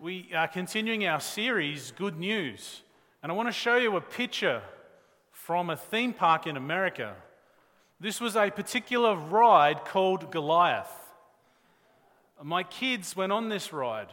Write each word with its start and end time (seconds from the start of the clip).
we 0.00 0.28
are 0.34 0.46
continuing 0.46 1.06
our 1.06 1.20
series, 1.20 1.92
Good 1.92 2.18
News. 2.18 2.82
And 3.22 3.32
I 3.32 3.34
want 3.34 3.48
to 3.48 3.52
show 3.52 3.76
you 3.76 3.96
a 3.96 4.00
picture 4.00 4.62
from 5.32 5.70
a 5.70 5.76
theme 5.76 6.12
park 6.12 6.46
in 6.46 6.56
America. 6.56 7.14
This 7.98 8.20
was 8.20 8.36
a 8.36 8.50
particular 8.50 9.16
ride 9.16 9.86
called 9.86 10.30
Goliath. 10.30 10.92
My 12.42 12.62
kids 12.62 13.16
went 13.16 13.32
on 13.32 13.48
this 13.48 13.72
ride 13.72 14.08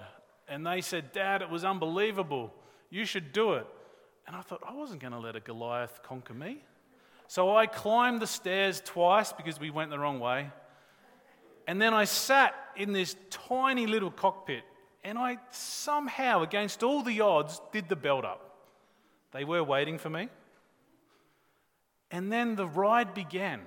and 0.47 0.65
they 0.65 0.79
said, 0.79 1.11
Dad, 1.11 1.41
it 1.41 1.49
was 1.49 1.65
unbelievable. 1.65 2.53
You 2.89 3.03
should 3.03 3.33
do 3.33 3.53
it. 3.53 3.67
And 4.25 4.37
I 4.37 4.41
thought, 4.41 4.61
I 4.65 4.73
wasn't 4.73 5.01
going 5.01 5.13
to 5.13 5.19
let 5.19 5.35
a 5.35 5.41
Goliath 5.41 6.01
conquer 6.01 6.33
me. 6.33 6.63
So 7.27 7.57
I 7.57 7.65
climbed 7.65 8.21
the 8.21 8.27
stairs 8.27 8.81
twice 8.85 9.33
because 9.33 9.59
we 9.59 9.69
went 9.69 9.89
the 9.89 9.99
wrong 9.99 10.21
way. 10.21 10.49
And 11.67 11.81
then 11.81 11.93
I 11.93 12.05
sat 12.05 12.55
in 12.77 12.93
this 12.93 13.17
tiny 13.29 13.85
little 13.85 14.11
cockpit 14.11 14.63
and 15.03 15.17
I 15.17 15.37
somehow, 15.51 16.43
against 16.43 16.83
all 16.83 17.01
the 17.01 17.21
odds, 17.21 17.61
did 17.71 17.89
the 17.89 17.95
belt 17.95 18.25
up. 18.25 18.57
They 19.31 19.43
were 19.43 19.63
waiting 19.63 19.97
for 19.97 20.09
me. 20.09 20.29
And 22.11 22.31
then 22.31 22.55
the 22.55 22.67
ride 22.67 23.13
began. 23.13 23.61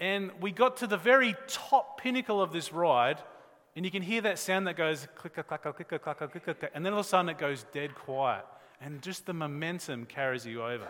And 0.00 0.30
we 0.40 0.52
got 0.52 0.76
to 0.78 0.86
the 0.86 0.96
very 0.96 1.34
top 1.48 2.00
pinnacle 2.00 2.40
of 2.40 2.52
this 2.52 2.72
ride, 2.72 3.18
and 3.74 3.84
you 3.84 3.90
can 3.90 4.02
hear 4.02 4.20
that 4.22 4.38
sound 4.38 4.66
that 4.66 4.76
goes 4.76 5.08
clicker, 5.16 5.42
clacker, 5.42 5.74
clicker, 5.74 5.98
clacker, 5.98 6.30
clicker, 6.30 6.54
clicker, 6.54 6.70
and 6.74 6.84
then 6.84 6.92
all 6.92 7.00
of 7.00 7.06
a 7.06 7.08
sudden 7.08 7.28
it 7.28 7.38
goes 7.38 7.64
dead 7.72 7.94
quiet. 7.94 8.44
And 8.80 9.02
just 9.02 9.26
the 9.26 9.34
momentum 9.34 10.06
carries 10.06 10.46
you 10.46 10.62
over. 10.62 10.86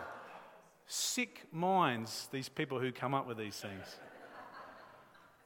Sick 0.85 1.47
minds, 1.51 2.27
these 2.31 2.49
people 2.49 2.79
who 2.79 2.91
come 2.91 3.15
up 3.15 3.27
with 3.27 3.37
these 3.37 3.55
things. 3.55 3.97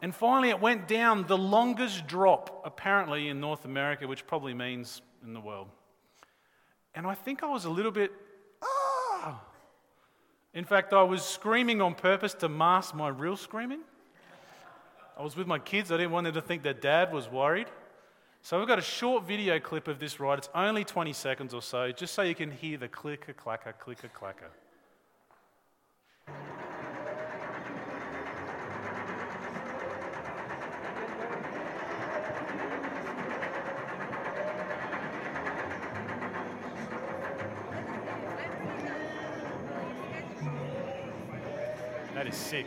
And 0.03 0.13
finally, 0.13 0.49
it 0.49 0.59
went 0.59 0.89
down 0.89 1.27
the 1.27 1.37
longest 1.37 2.07
drop, 2.07 2.61
apparently, 2.65 3.29
in 3.29 3.39
North 3.39 3.63
America, 3.63 4.05
which 4.05 4.27
probably 4.27 4.53
means 4.53 5.01
in 5.23 5.33
the 5.33 5.39
world. 5.39 5.69
And 6.93 7.07
I 7.07 7.15
think 7.15 7.41
I 7.41 7.45
was 7.45 7.63
a 7.63 7.69
little 7.69 7.89
bit, 7.89 8.11
ah. 8.61 9.41
In 10.53 10.65
fact, 10.65 10.91
I 10.91 11.03
was 11.03 11.23
screaming 11.23 11.81
on 11.81 11.95
purpose 11.95 12.33
to 12.33 12.49
mask 12.49 12.93
my 12.93 13.07
real 13.07 13.37
screaming. 13.37 13.79
I 15.17 15.23
was 15.23 15.37
with 15.37 15.47
my 15.47 15.57
kids. 15.57 15.89
I 15.89 15.95
didn't 15.95 16.11
want 16.11 16.25
them 16.25 16.33
to 16.33 16.41
think 16.41 16.63
their 16.63 16.73
dad 16.73 17.13
was 17.13 17.29
worried. 17.29 17.67
So 18.41 18.59
we've 18.59 18.67
got 18.67 18.79
a 18.79 18.81
short 18.81 19.23
video 19.23 19.57
clip 19.57 19.87
of 19.87 19.99
this 19.99 20.19
ride. 20.19 20.37
It's 20.37 20.49
only 20.53 20.83
20 20.83 21.13
seconds 21.13 21.53
or 21.53 21.61
so, 21.61 21.93
just 21.93 22.13
so 22.13 22.23
you 22.23 22.35
can 22.35 22.51
hear 22.51 22.77
the 22.77 22.89
clicker, 22.89 23.31
clacker, 23.31 23.71
clicker, 23.79 24.09
clacker. 24.09 24.51
Is 42.33 42.39
sick. 42.39 42.65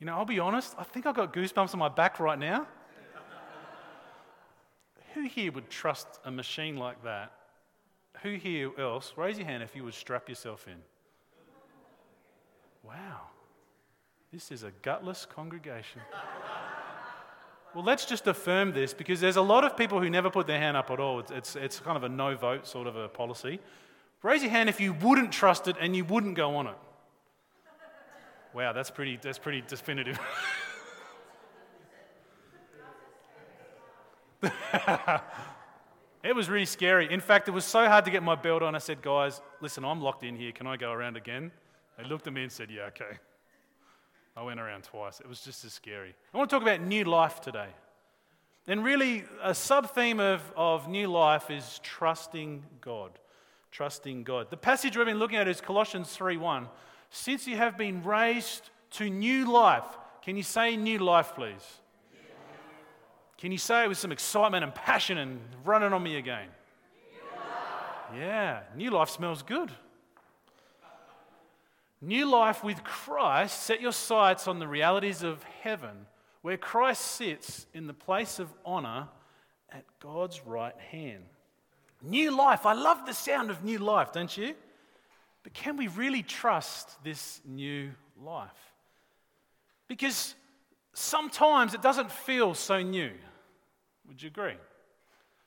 You 0.00 0.06
know, 0.06 0.16
I'll 0.16 0.24
be 0.24 0.40
honest, 0.40 0.74
I 0.76 0.82
think 0.82 1.06
I've 1.06 1.14
got 1.14 1.32
goosebumps 1.32 1.72
on 1.74 1.78
my 1.78 1.88
back 1.88 2.18
right 2.18 2.38
now. 2.38 2.66
Who 5.14 5.28
here 5.28 5.52
would 5.52 5.70
trust 5.70 6.08
a 6.24 6.30
machine 6.30 6.76
like 6.76 7.04
that? 7.04 7.32
Who 8.22 8.34
here 8.34 8.72
else, 8.78 9.12
raise 9.16 9.38
your 9.38 9.46
hand 9.46 9.62
if 9.62 9.76
you 9.76 9.84
would 9.84 9.94
strap 9.94 10.28
yourself 10.28 10.66
in. 10.66 10.78
Wow, 12.82 13.28
this 14.32 14.50
is 14.50 14.64
a 14.64 14.72
gutless 14.82 15.24
congregation. 15.24 16.00
Well, 17.74 17.84
let's 17.84 18.04
just 18.04 18.26
affirm 18.26 18.72
this 18.72 18.92
because 18.92 19.20
there's 19.20 19.36
a 19.36 19.42
lot 19.42 19.64
of 19.64 19.76
people 19.76 19.98
who 20.00 20.10
never 20.10 20.28
put 20.28 20.46
their 20.46 20.58
hand 20.58 20.76
up 20.76 20.90
at 20.90 21.00
all. 21.00 21.20
It's, 21.20 21.30
it's, 21.30 21.56
it's 21.56 21.80
kind 21.80 21.96
of 21.96 22.04
a 22.04 22.08
no 22.08 22.36
vote 22.36 22.66
sort 22.66 22.86
of 22.86 22.96
a 22.96 23.08
policy. 23.08 23.60
Raise 24.22 24.42
your 24.42 24.50
hand 24.50 24.68
if 24.68 24.78
you 24.78 24.92
wouldn't 24.92 25.32
trust 25.32 25.68
it 25.68 25.76
and 25.80 25.96
you 25.96 26.04
wouldn't 26.04 26.34
go 26.34 26.56
on 26.56 26.66
it. 26.66 26.76
Wow, 28.52 28.74
that's 28.74 28.90
pretty, 28.90 29.18
that's 29.20 29.38
pretty 29.38 29.62
definitive. 29.66 30.20
it 36.22 36.34
was 36.34 36.50
really 36.50 36.66
scary. 36.66 37.10
In 37.10 37.20
fact, 37.20 37.48
it 37.48 37.52
was 37.52 37.64
so 37.64 37.86
hard 37.86 38.04
to 38.04 38.10
get 38.10 38.22
my 38.22 38.34
belt 38.34 38.62
on. 38.62 38.74
I 38.74 38.78
said, 38.78 39.00
guys, 39.00 39.40
listen, 39.62 39.82
I'm 39.84 40.02
locked 40.02 40.24
in 40.24 40.36
here. 40.36 40.52
Can 40.52 40.66
I 40.66 40.76
go 40.76 40.92
around 40.92 41.16
again? 41.16 41.50
They 41.96 42.04
looked 42.04 42.26
at 42.26 42.34
me 42.34 42.42
and 42.42 42.52
said, 42.52 42.70
yeah, 42.70 42.82
okay. 42.88 43.18
I 44.36 44.42
went 44.42 44.60
around 44.60 44.84
twice. 44.84 45.20
It 45.20 45.28
was 45.28 45.40
just 45.42 45.64
as 45.64 45.72
scary. 45.72 46.14
I 46.32 46.38
want 46.38 46.48
to 46.48 46.56
talk 46.56 46.62
about 46.62 46.80
new 46.80 47.04
life 47.04 47.40
today. 47.40 47.68
And 48.66 48.84
really, 48.84 49.24
a 49.42 49.54
sub 49.54 49.90
theme 49.90 50.20
of, 50.20 50.40
of 50.56 50.88
new 50.88 51.08
life 51.08 51.50
is 51.50 51.80
trusting 51.82 52.64
God. 52.80 53.18
Trusting 53.70 54.22
God. 54.22 54.50
The 54.50 54.56
passage 54.56 54.96
we've 54.96 55.06
been 55.06 55.18
looking 55.18 55.38
at 55.38 55.48
is 55.48 55.60
Colossians 55.60 56.10
3 56.12 56.36
1. 56.36 56.68
Since 57.10 57.46
you 57.46 57.56
have 57.56 57.76
been 57.76 58.02
raised 58.02 58.70
to 58.92 59.10
new 59.10 59.50
life, 59.50 59.84
can 60.22 60.36
you 60.36 60.42
say 60.42 60.76
new 60.76 60.98
life, 60.98 61.32
please? 61.34 61.80
Can 63.36 63.50
you 63.50 63.58
say 63.58 63.84
it 63.84 63.88
with 63.88 63.98
some 63.98 64.12
excitement 64.12 64.62
and 64.62 64.72
passion 64.72 65.18
and 65.18 65.40
running 65.64 65.92
on 65.92 66.02
me 66.02 66.16
again? 66.16 66.48
Yeah, 68.16 68.60
new 68.76 68.90
life 68.90 69.08
smells 69.08 69.42
good. 69.42 69.70
New 72.04 72.28
life 72.28 72.64
with 72.64 72.82
Christ, 72.82 73.62
set 73.62 73.80
your 73.80 73.92
sights 73.92 74.48
on 74.48 74.58
the 74.58 74.66
realities 74.66 75.22
of 75.22 75.40
heaven, 75.62 76.06
where 76.42 76.56
Christ 76.56 77.00
sits 77.02 77.66
in 77.72 77.86
the 77.86 77.94
place 77.94 78.40
of 78.40 78.52
honor 78.66 79.06
at 79.70 79.84
God's 80.00 80.44
right 80.44 80.76
hand. 80.90 81.22
New 82.02 82.36
life. 82.36 82.66
I 82.66 82.72
love 82.72 83.06
the 83.06 83.14
sound 83.14 83.50
of 83.50 83.62
new 83.62 83.78
life, 83.78 84.12
don't 84.12 84.36
you? 84.36 84.54
But 85.44 85.54
can 85.54 85.76
we 85.76 85.86
really 85.86 86.24
trust 86.24 87.02
this 87.04 87.40
new 87.46 87.92
life? 88.20 88.50
Because 89.86 90.34
sometimes 90.92 91.72
it 91.72 91.82
doesn't 91.82 92.10
feel 92.10 92.54
so 92.54 92.82
new. 92.82 93.12
Would 94.08 94.20
you 94.20 94.26
agree? 94.26 94.56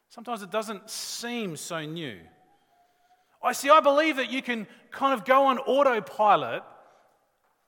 Sometimes 0.07 0.41
it 0.41 0.51
doesn't 0.51 0.89
seem 0.89 1.57
so 1.57 1.81
new. 1.85 2.17
I 3.45 3.51
see, 3.51 3.69
I 3.69 3.79
believe 3.79 4.17
that 4.17 4.31
you 4.31 4.41
can 4.41 4.67
kind 4.91 5.13
of 5.13 5.23
go 5.23 5.45
on 5.45 5.59
autopilot 5.59 6.63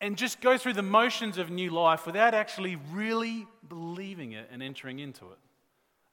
and 0.01 0.17
just 0.17 0.41
go 0.41 0.57
through 0.57 0.73
the 0.73 0.83
motions 0.83 1.37
of 1.37 1.49
new 1.49 1.69
life 1.69 2.05
without 2.05 2.33
actually 2.33 2.77
really 2.91 3.47
believing 3.67 4.31
it 4.31 4.49
and 4.51 4.61
entering 4.61 4.99
into 4.99 5.25
it. 5.25 5.37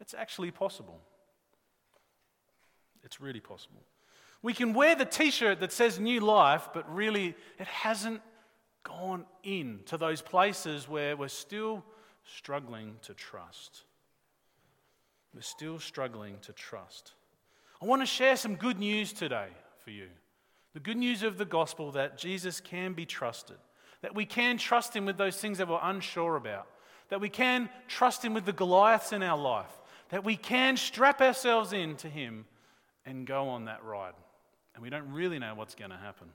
It's 0.01 0.15
actually 0.15 0.51
possible. 0.51 1.01
It's 3.03 3.21
really 3.21 3.41
possible. 3.41 3.83
We 4.43 4.53
can 4.53 4.75
wear 4.75 4.95
the 4.95 5.07
t 5.07 5.31
shirt 5.31 5.61
that 5.61 5.73
says 5.73 5.99
new 5.99 6.21
life, 6.21 6.69
but 6.75 6.95
really 6.95 7.35
it 7.59 7.67
hasn't 7.67 8.21
gone 8.83 9.25
in 9.43 9.81
to 9.87 9.97
those 9.97 10.21
places 10.21 10.89
where 10.89 11.17
we're 11.17 11.29
still 11.29 11.83
struggling 12.25 12.97
to 13.03 13.15
trust. 13.15 13.85
We're 15.35 15.41
still 15.41 15.79
struggling 15.79 16.37
to 16.43 16.53
trust. 16.53 17.13
I 17.85 17.87
want 17.87 18.01
to 18.01 18.07
share 18.07 18.35
some 18.35 18.55
good 18.55 18.79
news 18.79 19.13
today 19.13 19.49
for 19.85 19.91
you. 19.91 20.07
The 20.73 20.81
good 20.81 20.97
news 20.97 21.23
of 21.23 21.37
the 21.37 21.45
gospel 21.45 21.93
that 21.93 22.17
Jesus 22.17 22.59
can 22.59 22.95
be 22.95 23.05
trusted, 23.05 23.59
that 24.01 24.15
we 24.15 24.25
can 24.25 24.57
trust 24.57 24.97
him 24.97 25.05
with 25.05 25.19
those 25.19 25.37
things 25.37 25.59
that 25.59 25.69
we're 25.69 25.79
unsure 25.83 26.37
about, 26.37 26.67
that 27.11 27.21
we 27.21 27.29
can 27.29 27.69
trust 27.87 28.25
him 28.25 28.33
with 28.33 28.47
the 28.47 28.55
Goliaths 28.55 29.13
in 29.13 29.23
our 29.23 29.37
life, 29.37 29.71
that 30.09 30.25
we 30.25 30.35
can 30.35 30.79
strap 30.79 31.21
ourselves 31.21 31.75
in 31.75 31.97
to 31.97 32.09
him 32.09 32.47
and 33.05 33.27
go 33.27 33.51
on 33.51 33.67
that 33.67 33.85
ride. 33.85 34.15
And 34.75 34.83
we 34.83 34.89
don't 34.89 35.13
really 35.13 35.39
know 35.39 35.55
what's 35.55 35.75
going 35.75 35.91
to 35.91 35.99
happen. 35.99 36.29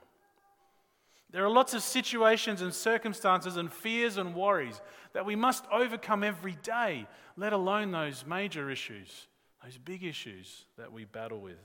There 1.32 1.44
are 1.44 1.50
lots 1.50 1.74
of 1.74 1.82
situations 1.82 2.62
and 2.62 2.72
circumstances 2.72 3.58
and 3.58 3.74
fears 3.74 4.18
and 4.18 4.36
worries 4.36 4.80
that 5.14 5.26
we 5.26 5.36
must 5.36 5.66
overcome 5.72 6.24
every 6.24 6.58
day, 6.62 7.08
let 7.38 7.54
alone 7.54 7.90
those 7.90 8.24
major 8.28 8.70
issues 8.70 9.26
those 9.64 9.78
big 9.78 10.04
issues 10.04 10.66
that 10.78 10.92
we 10.92 11.06
battle 11.06 11.40
with, 11.40 11.60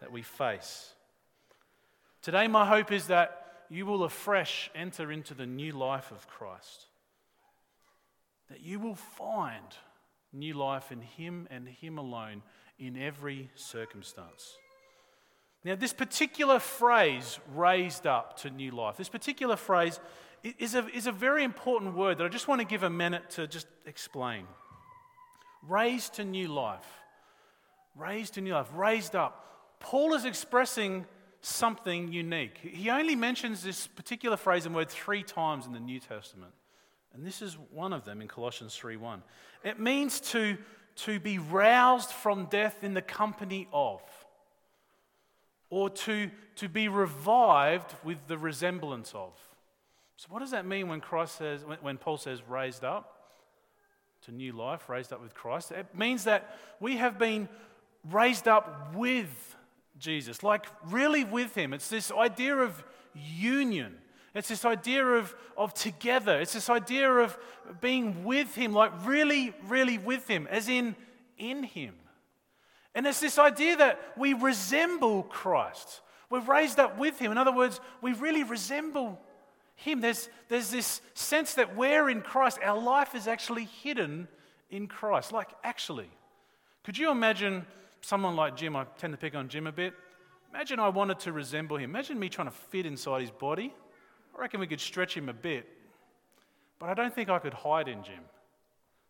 that 0.00 0.12
we 0.12 0.22
face. 0.22 0.94
Today, 2.22 2.48
my 2.48 2.66
hope 2.66 2.92
is 2.92 3.06
that 3.06 3.64
you 3.70 3.86
will 3.86 4.04
afresh 4.04 4.70
enter 4.74 5.12
into 5.12 5.32
the 5.32 5.46
new 5.46 5.72
life 5.72 6.10
of 6.10 6.26
Christ. 6.26 6.86
That 8.50 8.60
you 8.60 8.80
will 8.80 8.96
find 8.96 9.64
new 10.32 10.54
life 10.54 10.90
in 10.90 11.00
Him 11.00 11.46
and 11.50 11.68
Him 11.68 11.98
alone 11.98 12.42
in 12.78 12.96
every 12.96 13.48
circumstance. 13.54 14.56
Now, 15.62 15.76
this 15.76 15.92
particular 15.92 16.58
phrase, 16.58 17.38
raised 17.54 18.06
up 18.06 18.38
to 18.38 18.50
new 18.50 18.70
life, 18.70 18.96
this 18.96 19.08
particular 19.08 19.56
phrase 19.56 20.00
is 20.58 20.74
a, 20.74 20.86
is 20.88 21.06
a 21.06 21.12
very 21.12 21.44
important 21.44 21.94
word 21.94 22.18
that 22.18 22.24
I 22.24 22.28
just 22.28 22.48
want 22.48 22.60
to 22.60 22.66
give 22.66 22.82
a 22.82 22.90
minute 22.90 23.30
to 23.30 23.46
just 23.46 23.66
explain. 23.86 24.46
Raised 25.68 26.14
to 26.14 26.24
new 26.24 26.48
life 26.48 26.99
raised 27.96 28.34
to 28.34 28.40
new 28.40 28.54
life, 28.54 28.68
raised 28.74 29.16
up. 29.16 29.46
Paul 29.80 30.14
is 30.14 30.24
expressing 30.24 31.06
something 31.40 32.12
unique. 32.12 32.58
He 32.58 32.90
only 32.90 33.16
mentions 33.16 33.62
this 33.62 33.86
particular 33.86 34.36
phrase 34.36 34.66
and 34.66 34.74
word 34.74 34.90
three 34.90 35.22
times 35.22 35.66
in 35.66 35.72
the 35.72 35.80
New 35.80 36.00
Testament. 36.00 36.52
And 37.14 37.26
this 37.26 37.42
is 37.42 37.56
one 37.72 37.92
of 37.92 38.04
them 38.04 38.20
in 38.20 38.28
Colossians 38.28 38.78
3:1. 38.78 39.22
It 39.64 39.80
means 39.80 40.20
to, 40.32 40.56
to 40.96 41.18
be 41.18 41.38
roused 41.38 42.10
from 42.10 42.46
death 42.46 42.84
in 42.84 42.94
the 42.94 43.02
company 43.02 43.68
of, 43.72 44.00
or 45.70 45.90
to, 45.90 46.30
to 46.56 46.68
be 46.68 46.88
revived 46.88 47.94
with 48.04 48.18
the 48.28 48.38
resemblance 48.38 49.12
of. 49.14 49.32
So, 50.16 50.26
what 50.28 50.40
does 50.40 50.50
that 50.50 50.66
mean 50.66 50.88
when 50.88 51.00
Christ 51.00 51.36
says, 51.36 51.64
when, 51.64 51.78
when 51.78 51.98
Paul 51.98 52.18
says 52.18 52.42
raised 52.46 52.84
up 52.84 53.16
to 54.22 54.32
new 54.32 54.52
life, 54.52 54.88
raised 54.88 55.12
up 55.12 55.22
with 55.22 55.34
Christ? 55.34 55.72
It 55.72 55.96
means 55.96 56.24
that 56.24 56.56
we 56.78 56.98
have 56.98 57.18
been 57.18 57.48
raised 58.08 58.48
up 58.48 58.94
with 58.94 59.56
Jesus, 59.98 60.42
like 60.42 60.66
really 60.86 61.24
with 61.24 61.54
Him. 61.54 61.72
It's 61.74 61.88
this 61.88 62.10
idea 62.10 62.56
of 62.56 62.82
union. 63.14 63.96
It's 64.34 64.48
this 64.48 64.64
idea 64.64 65.04
of, 65.04 65.34
of 65.56 65.74
together. 65.74 66.40
It's 66.40 66.52
this 66.52 66.70
idea 66.70 67.10
of 67.10 67.36
being 67.80 68.24
with 68.24 68.54
Him, 68.54 68.72
like 68.72 68.92
really, 69.04 69.52
really 69.66 69.98
with 69.98 70.28
Him, 70.28 70.46
as 70.50 70.68
in 70.68 70.94
in 71.36 71.64
Him. 71.64 71.94
And 72.94 73.06
it's 73.06 73.20
this 73.20 73.38
idea 73.38 73.76
that 73.76 74.00
we 74.16 74.34
resemble 74.34 75.22
Christ. 75.24 76.00
We're 76.28 76.40
raised 76.40 76.78
up 76.78 76.98
with 76.98 77.18
Him. 77.18 77.32
In 77.32 77.38
other 77.38 77.52
words, 77.52 77.80
we 78.00 78.12
really 78.12 78.44
resemble 78.44 79.20
Him. 79.74 80.00
There's, 80.00 80.28
there's 80.48 80.70
this 80.70 81.00
sense 81.14 81.54
that 81.54 81.76
we're 81.76 82.08
in 82.10 82.20
Christ. 82.20 82.58
Our 82.62 82.80
life 82.80 83.14
is 83.14 83.26
actually 83.26 83.64
hidden 83.82 84.28
in 84.70 84.86
Christ. 84.86 85.32
Like, 85.32 85.48
actually, 85.64 86.10
could 86.84 86.98
you 86.98 87.10
imagine 87.10 87.66
someone 88.00 88.36
like 88.36 88.56
Jim? 88.56 88.76
I 88.76 88.84
tend 88.98 89.12
to 89.12 89.18
pick 89.18 89.34
on 89.34 89.48
Jim 89.48 89.66
a 89.66 89.72
bit. 89.72 89.94
Imagine 90.52 90.80
I 90.80 90.88
wanted 90.88 91.20
to 91.20 91.32
resemble 91.32 91.76
him. 91.76 91.90
Imagine 91.90 92.18
me 92.18 92.28
trying 92.28 92.48
to 92.48 92.54
fit 92.54 92.86
inside 92.86 93.20
his 93.20 93.30
body. 93.30 93.72
I 94.36 94.40
reckon 94.40 94.60
we 94.60 94.66
could 94.66 94.80
stretch 94.80 95.16
him 95.16 95.28
a 95.28 95.32
bit. 95.32 95.68
But 96.78 96.88
I 96.88 96.94
don't 96.94 97.14
think 97.14 97.28
I 97.28 97.38
could 97.38 97.54
hide 97.54 97.88
in 97.88 98.02
Jim. 98.02 98.22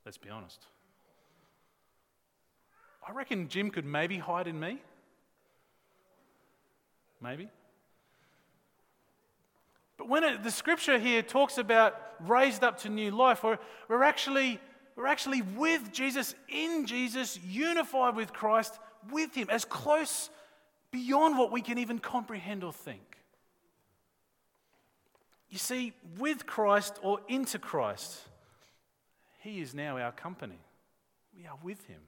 Let's 0.05 0.19
be 0.19 0.29
honest. 0.29 0.67
I 3.07 3.13
reckon 3.13 3.49
Jim 3.49 3.71
could 3.71 3.85
maybe 3.85 4.19
hide 4.19 4.47
in 4.47 4.59
me. 4.59 4.79
Maybe. 7.21 7.49
But 9.97 10.09
when 10.09 10.25
it, 10.25 10.43
the 10.43 10.51
scripture 10.51 10.99
here 10.99 11.23
talks 11.23 11.59
about 11.59 11.95
raised 12.21 12.65
up 12.65 12.79
to 12.81 12.89
new 12.89 13.11
life, 13.11 13.43
we're, 13.43 13.59
we're, 13.89 14.03
actually, 14.03 14.59
we're 15.01 15.07
actually 15.07 15.41
with 15.41 15.93
Jesus, 15.93 16.35
in 16.51 16.85
Jesus, 16.85 17.39
unified 17.43 18.15
with 18.15 18.35
Christ, 18.35 18.79
with 19.11 19.35
Him, 19.35 19.49
as 19.49 19.65
close 19.65 20.29
beyond 20.91 21.39
what 21.39 21.51
we 21.51 21.63
can 21.63 21.79
even 21.79 21.99
comprehend 21.99 22.63
or 22.63 22.73
think. 22.73 23.17
You 25.49 25.57
see, 25.57 25.95
with 26.19 26.45
Christ 26.45 26.99
or 27.03 27.21
into 27.29 27.59
Christ, 27.59 28.21
He 29.41 29.63
is 29.63 29.75
now 29.75 29.97
our 29.97 30.13
company. 30.13 30.61
We 31.35 31.47
are 31.47 31.57
with 31.63 31.83
Him. 31.87 32.01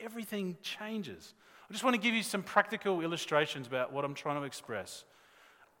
Everything 0.00 0.56
changes. 0.62 1.34
I 1.68 1.72
just 1.72 1.82
want 1.82 1.94
to 1.94 2.00
give 2.00 2.14
you 2.14 2.22
some 2.22 2.44
practical 2.44 3.00
illustrations 3.00 3.66
about 3.66 3.92
what 3.92 4.04
I'm 4.04 4.14
trying 4.14 4.40
to 4.40 4.46
express. 4.46 5.02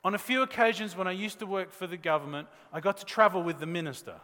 On 0.02 0.16
a 0.16 0.18
few 0.18 0.42
occasions 0.42 0.96
when 0.96 1.06
I 1.06 1.12
used 1.12 1.38
to 1.38 1.46
work 1.46 1.70
for 1.70 1.86
the 1.86 1.96
government, 1.96 2.48
I 2.72 2.80
got 2.80 2.96
to 2.96 3.04
travel 3.04 3.44
with 3.44 3.60
the 3.60 3.66
minister. 3.66 4.16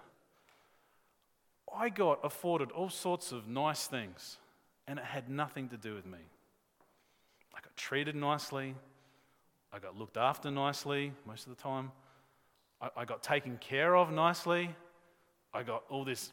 I 1.76 1.88
got 1.88 2.20
afforded 2.24 2.70
all 2.70 2.90
sorts 2.90 3.32
of 3.32 3.48
nice 3.48 3.86
things, 3.86 4.38
and 4.86 4.98
it 4.98 5.04
had 5.04 5.28
nothing 5.28 5.68
to 5.70 5.76
do 5.76 5.94
with 5.94 6.06
me. 6.06 6.18
I 7.54 7.60
got 7.60 7.76
treated 7.76 8.14
nicely, 8.14 8.74
I 9.74 9.80
got 9.80 9.98
looked 9.98 10.16
after 10.16 10.52
nicely 10.52 11.12
most 11.26 11.48
of 11.48 11.56
the 11.56 11.60
time. 11.60 11.90
I, 12.80 12.90
I 12.98 13.04
got 13.04 13.24
taken 13.24 13.58
care 13.58 13.96
of 13.96 14.12
nicely. 14.12 14.70
I 15.52 15.64
got 15.64 15.82
all 15.90 16.04
this 16.04 16.32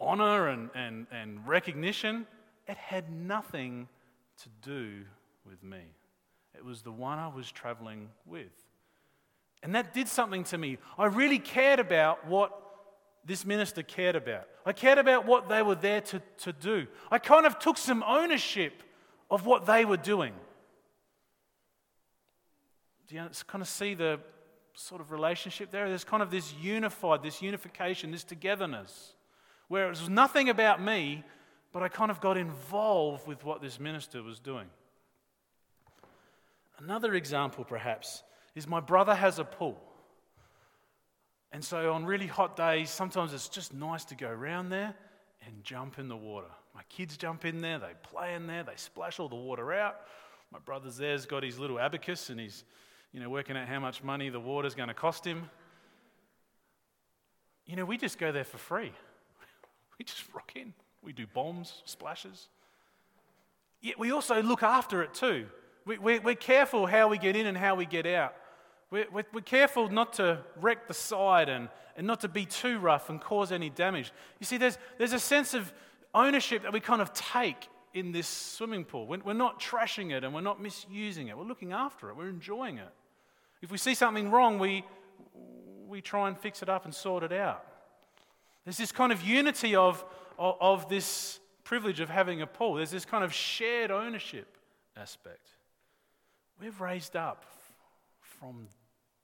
honor 0.00 0.46
and, 0.46 0.70
and, 0.76 1.08
and 1.10 1.44
recognition. 1.44 2.24
It 2.68 2.76
had 2.76 3.10
nothing 3.10 3.88
to 4.42 4.48
do 4.62 5.04
with 5.44 5.60
me. 5.64 5.80
It 6.54 6.64
was 6.64 6.82
the 6.82 6.92
one 6.92 7.18
I 7.18 7.26
was 7.26 7.50
traveling 7.50 8.10
with. 8.26 8.52
And 9.64 9.74
that 9.74 9.92
did 9.92 10.06
something 10.06 10.44
to 10.44 10.58
me. 10.58 10.78
I 10.96 11.06
really 11.06 11.40
cared 11.40 11.80
about 11.80 12.28
what 12.28 12.67
this 13.24 13.44
minister 13.44 13.82
cared 13.82 14.16
about. 14.16 14.46
I 14.64 14.72
cared 14.72 14.98
about 14.98 15.26
what 15.26 15.48
they 15.48 15.62
were 15.62 15.74
there 15.74 16.00
to, 16.00 16.22
to 16.38 16.52
do. 16.52 16.86
I 17.10 17.18
kind 17.18 17.46
of 17.46 17.58
took 17.58 17.78
some 17.78 18.02
ownership 18.06 18.82
of 19.30 19.46
what 19.46 19.66
they 19.66 19.84
were 19.84 19.96
doing. 19.96 20.32
Do 23.06 23.14
you 23.14 23.28
kind 23.46 23.62
of 23.62 23.68
see 23.68 23.94
the, 23.94 24.20
sort 24.78 25.00
of 25.00 25.10
relationship 25.10 25.70
there. 25.70 25.88
There's 25.88 26.04
kind 26.04 26.22
of 26.22 26.30
this 26.30 26.54
unified, 26.54 27.22
this 27.22 27.42
unification, 27.42 28.12
this 28.12 28.24
togetherness, 28.24 29.14
where 29.66 29.86
it 29.86 29.90
was 29.90 30.08
nothing 30.08 30.48
about 30.48 30.80
me, 30.80 31.24
but 31.72 31.82
I 31.82 31.88
kind 31.88 32.10
of 32.10 32.20
got 32.20 32.36
involved 32.36 33.26
with 33.26 33.44
what 33.44 33.60
this 33.60 33.80
minister 33.80 34.22
was 34.22 34.38
doing. 34.38 34.68
Another 36.78 37.14
example, 37.14 37.64
perhaps, 37.64 38.22
is 38.54 38.68
my 38.68 38.80
brother 38.80 39.14
has 39.14 39.38
a 39.38 39.44
pool. 39.44 39.78
And 41.52 41.64
so 41.64 41.92
on 41.92 42.04
really 42.04 42.26
hot 42.26 42.56
days, 42.56 42.90
sometimes 42.90 43.32
it's 43.32 43.48
just 43.48 43.72
nice 43.72 44.04
to 44.06 44.14
go 44.14 44.28
around 44.28 44.68
there 44.68 44.94
and 45.46 45.64
jump 45.64 45.98
in 45.98 46.08
the 46.08 46.16
water. 46.16 46.48
My 46.74 46.82
kids 46.88 47.16
jump 47.16 47.44
in 47.44 47.60
there, 47.60 47.78
they 47.78 47.92
play 48.02 48.34
in 48.34 48.46
there, 48.46 48.62
they 48.62 48.76
splash 48.76 49.18
all 49.18 49.28
the 49.28 49.36
water 49.36 49.72
out. 49.72 49.96
My 50.52 50.58
brother's 50.58 50.96
there's 50.96 51.26
got 51.26 51.42
his 51.42 51.58
little 51.58 51.78
abacus 51.78 52.30
and 52.30 52.38
he's 52.38 52.64
you 53.12 53.20
know, 53.20 53.30
working 53.30 53.56
out 53.56 53.68
how 53.68 53.80
much 53.80 54.02
money 54.02 54.28
the 54.28 54.40
water's 54.40 54.74
going 54.74 54.88
to 54.88 54.94
cost 54.94 55.24
him. 55.24 55.48
You 57.66 57.76
know, 57.76 57.84
we 57.84 57.96
just 57.96 58.18
go 58.18 58.32
there 58.32 58.44
for 58.44 58.58
free. 58.58 58.92
We 59.98 60.04
just 60.04 60.32
rock 60.32 60.52
in. 60.54 60.74
We 61.02 61.12
do 61.12 61.26
bombs, 61.26 61.82
splashes. 61.84 62.46
Yet 63.80 63.98
we 63.98 64.12
also 64.12 64.40
look 64.40 64.62
after 64.62 65.02
it 65.02 65.12
too. 65.12 65.46
We, 65.84 65.98
we're 65.98 66.36
careful 66.36 66.86
how 66.86 67.08
we 67.08 67.18
get 67.18 67.34
in 67.34 67.46
and 67.46 67.58
how 67.58 67.74
we 67.74 67.84
get 67.84 68.06
out. 68.06 68.34
We're, 68.90 69.06
we're, 69.12 69.24
we're, 69.34 69.40
careful 69.42 69.88
not 69.90 70.14
to 70.14 70.38
wreck 70.60 70.88
the 70.88 70.94
side 70.94 71.48
and, 71.48 71.68
and 71.96 72.06
not 72.06 72.20
to 72.20 72.28
be 72.28 72.46
too 72.46 72.78
rough 72.78 73.10
and 73.10 73.20
cause 73.20 73.52
any 73.52 73.68
damage. 73.68 74.12
You 74.40 74.46
see, 74.46 74.56
there's, 74.56 74.78
there's 74.96 75.12
a 75.12 75.18
sense 75.18 75.52
of 75.52 75.72
ownership 76.14 76.62
that 76.62 76.72
we 76.72 76.80
kind 76.80 77.02
of 77.02 77.12
take 77.12 77.68
in 77.92 78.12
this 78.12 78.26
swimming 78.26 78.84
pool. 78.84 79.06
We're, 79.06 79.18
we're 79.18 79.32
not 79.34 79.60
trashing 79.60 80.12
it 80.16 80.24
and 80.24 80.32
we're 80.32 80.40
not 80.40 80.62
misusing 80.62 81.28
it. 81.28 81.36
We're 81.36 81.44
looking 81.44 81.72
after 81.72 82.08
it, 82.08 82.16
we're 82.16 82.30
enjoying 82.30 82.78
it. 82.78 82.88
If 83.60 83.70
we 83.70 83.78
see 83.78 83.94
something 83.94 84.30
wrong, 84.30 84.58
we, 84.58 84.84
we 85.86 86.00
try 86.00 86.28
and 86.28 86.38
fix 86.38 86.62
it 86.62 86.68
up 86.68 86.84
and 86.84 86.94
sort 86.94 87.24
it 87.24 87.32
out. 87.32 87.64
There's 88.64 88.78
this 88.78 88.92
kind 88.92 89.12
of 89.12 89.22
unity 89.22 89.74
of, 89.74 90.04
of, 90.38 90.56
of 90.60 90.88
this 90.88 91.40
privilege 91.64 92.00
of 92.00 92.08
having 92.08 92.40
a 92.40 92.46
pool. 92.46 92.74
There's 92.74 92.90
this 92.90 93.04
kind 93.04 93.24
of 93.24 93.34
shared 93.34 93.90
ownership 93.90 94.56
aspect. 94.96 95.48
We've 96.60 96.80
raised 96.80 97.16
up 97.16 97.44
from 98.20 98.68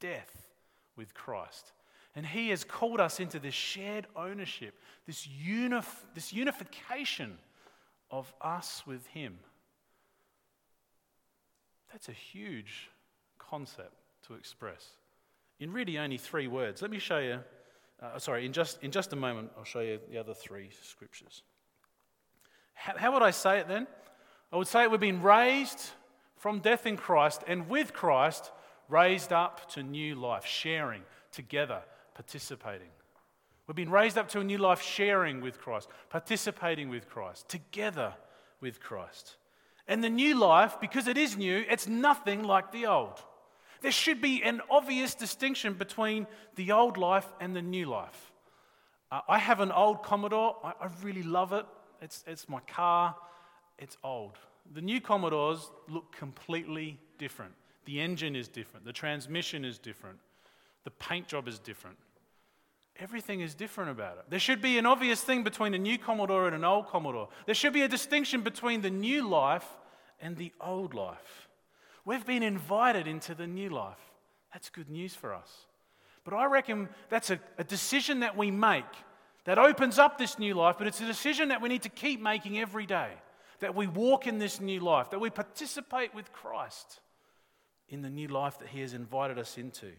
death 0.05 0.49
with 0.97 1.15
Christ. 1.15 1.73
And 2.15 2.27
He 2.27 2.51
has 2.51 2.63
called 2.63 3.01
us 3.01 3.21
into 3.21 3.39
this 3.39 3.55
shared 3.55 4.07
ownership, 4.15 4.75
this, 5.07 5.27
unif- 5.27 6.05
this 6.15 6.33
unification 6.33 7.39
of 8.11 8.33
us 8.41 8.83
with 8.87 9.07
Him. 9.07 9.39
That's 11.91 12.09
a 12.09 12.13
huge 12.13 12.91
concept 13.39 13.95
to 14.27 14.35
express 14.35 14.91
in 15.59 15.73
really 15.73 15.99
only 15.99 16.19
three 16.19 16.49
words. 16.49 16.83
Let 16.83 16.91
me 16.91 16.99
show 16.99 17.19
you, 17.19 17.41
uh, 18.03 18.19
sorry, 18.19 18.45
in 18.45 18.53
just, 18.53 18.83
in 18.83 18.91
just 18.91 19.13
a 19.13 19.17
moment, 19.17 19.51
I'll 19.57 19.65
show 19.65 19.81
you 19.81 20.01
the 20.11 20.19
other 20.19 20.35
three 20.35 20.71
scriptures. 20.83 21.43
How, 22.75 22.97
how 22.97 23.13
would 23.13 23.23
I 23.23 23.31
say 23.31 23.59
it 23.59 23.69
then? 23.69 23.87
I 24.53 24.57
would 24.57 24.67
say 24.67 24.87
we've 24.87 25.01
been 25.01 25.23
raised 25.23 25.81
from 26.37 26.61
death 26.61 26.87
in 26.87 26.97
Christ 26.97 27.43
and 27.47 27.69
with 27.69 27.93
Christ 27.93 28.51
raised 28.89 29.33
up 29.33 29.69
to 29.71 29.83
new 29.83 30.15
life, 30.15 30.47
sharing 30.47 31.03
together, 31.33 31.83
participating. 32.15 32.89
We've 33.67 33.75
been 33.75 33.91
raised 33.91 34.19
up 34.19 34.29
to 34.31 34.41
a 34.41 34.45
new 34.45 34.59
life, 34.59 34.83
sharing 34.83 35.41
with 35.41 35.59
Christ, 35.59 35.89
participating 36.11 36.91
with 36.91 37.09
Christ, 37.09 37.49
together 37.49 38.15
with 38.61 38.81
Christ. 38.81 39.37
And 39.89 40.03
the 40.03 40.11
new 40.11 40.39
life, 40.39 40.77
because 40.81 41.09
it 41.09 41.17
is 41.17 41.37
new, 41.37 41.65
it's 41.69 41.87
nothing 41.87 42.43
like 42.43 42.73
the 42.73 42.87
old. 42.87 43.23
There 43.81 43.93
should 43.93 44.21
be 44.21 44.43
an 44.43 44.63
obvious 44.71 45.15
distinction 45.15 45.75
between 45.75 46.27
the 46.55 46.73
old 46.73 46.97
life 46.97 47.31
and 47.41 47.55
the 47.55 47.63
new 47.63 47.87
life. 47.87 48.33
Uh, 49.11 49.21
I 49.29 49.39
have 49.39 49.61
an 49.61 49.71
old 49.71 50.03
Commodore. 50.03 50.57
I, 50.65 50.73
I 50.81 50.89
really 51.03 51.23
love 51.23 51.53
it. 51.53 51.67
It's, 52.01 52.25
it's 52.27 52.49
my 52.49 52.61
car. 52.61 53.15
It's 53.79 53.97
old. 54.03 54.39
The 54.73 54.81
new 54.81 55.01
Commodores 55.01 55.71
look 55.89 56.17
completely 56.17 56.99
different. 57.19 57.53
The 57.85 58.01
engine 58.01 58.35
is 58.37 58.49
different. 58.49 58.87
The 58.87 58.93
transmission 58.93 59.65
is 59.65 59.79
different. 59.79 60.19
The 60.85 60.91
paint 60.91 61.29
job 61.29 61.49
is 61.49 61.59
different. 61.59 61.97
Everything 62.99 63.41
is 63.41 63.55
different 63.55 63.91
about 63.91 64.19
it. 64.19 64.25
There 64.29 64.39
should 64.39 64.63
be 64.63 64.79
an 64.79 64.87
obvious 64.87 65.21
thing 65.21 65.43
between 65.43 65.75
a 65.75 65.79
new 65.79 65.99
Commodore 65.99 66.47
and 66.47 66.55
an 66.55 66.65
old 66.65 66.87
Commodore. 66.87 67.29
There 67.47 67.55
should 67.55 67.73
be 67.73 67.83
a 67.83 67.89
distinction 67.89 68.43
between 68.43 68.83
the 68.83 68.91
new 68.91 69.29
life 69.29 69.67
and 70.21 70.37
the 70.37 70.53
old 70.61 70.95
life. 70.95 71.49
We've 72.05 72.25
been 72.25 72.43
invited 72.43 73.09
into 73.09 73.35
the 73.35 73.47
new 73.47 73.71
life. 73.71 73.99
That's 74.53 74.71
good 74.71 74.89
news 74.89 75.15
for 75.15 75.35
us. 75.35 75.51
But 76.23 76.35
I 76.35 76.45
reckon 76.45 76.89
that's 77.09 77.31
a, 77.31 77.41
a 77.59 77.65
decision 77.65 78.21
that 78.21 78.37
we 78.37 78.51
make 78.51 78.85
that 79.45 79.59
opens 79.59 79.99
up 79.99 80.17
this 80.17 80.39
new 80.39 80.55
life, 80.55 80.77
but 80.79 80.87
it's 80.87 81.01
a 81.01 81.07
decision 81.07 81.49
that 81.49 81.61
we 81.61 81.69
need 81.69 81.83
to 81.83 81.89
keep 81.89 82.21
making 82.21 82.59
every 82.59 82.87
day. 82.87 83.11
That 83.59 83.75
we 83.75 83.87
walk 83.87 84.27
in 84.27 84.39
this 84.39 84.61
new 84.61 84.81
life, 84.81 85.11
that 85.11 85.21
we 85.21 85.31
participate 85.31 86.15
with 86.15 86.33
Christ 86.33 87.01
in 87.89 88.03
the 88.03 88.11
new 88.11 88.29
life 88.29 88.59
that 88.59 88.69
He 88.69 88.81
has 88.81 88.95
invited 88.95 89.39
us 89.39 89.59
into. 89.59 89.93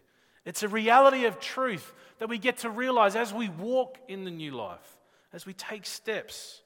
It's 0.46 0.64
a 0.64 0.68
reality 0.68 1.26
of 1.26 1.40
truth 1.40 1.94
that 2.20 2.30
we 2.30 2.38
get 2.38 2.60
to 2.60 2.70
realize 2.70 3.16
as 3.16 3.34
we 3.34 3.50
walk 3.50 3.98
in 4.08 4.24
the 4.26 4.32
new 4.32 4.52
life, 4.52 4.98
as 5.34 5.46
we 5.46 5.54
take 5.54 5.86
steps 5.86 6.62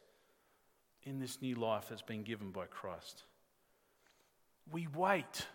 in 1.03 1.19
this 1.19 1.41
new 1.41 1.55
life 1.55 1.87
that's 1.89 2.01
been 2.01 2.23
given 2.23 2.51
by 2.51 2.65
Christ. 2.65 3.23
We 4.71 4.87
wait 4.93 5.47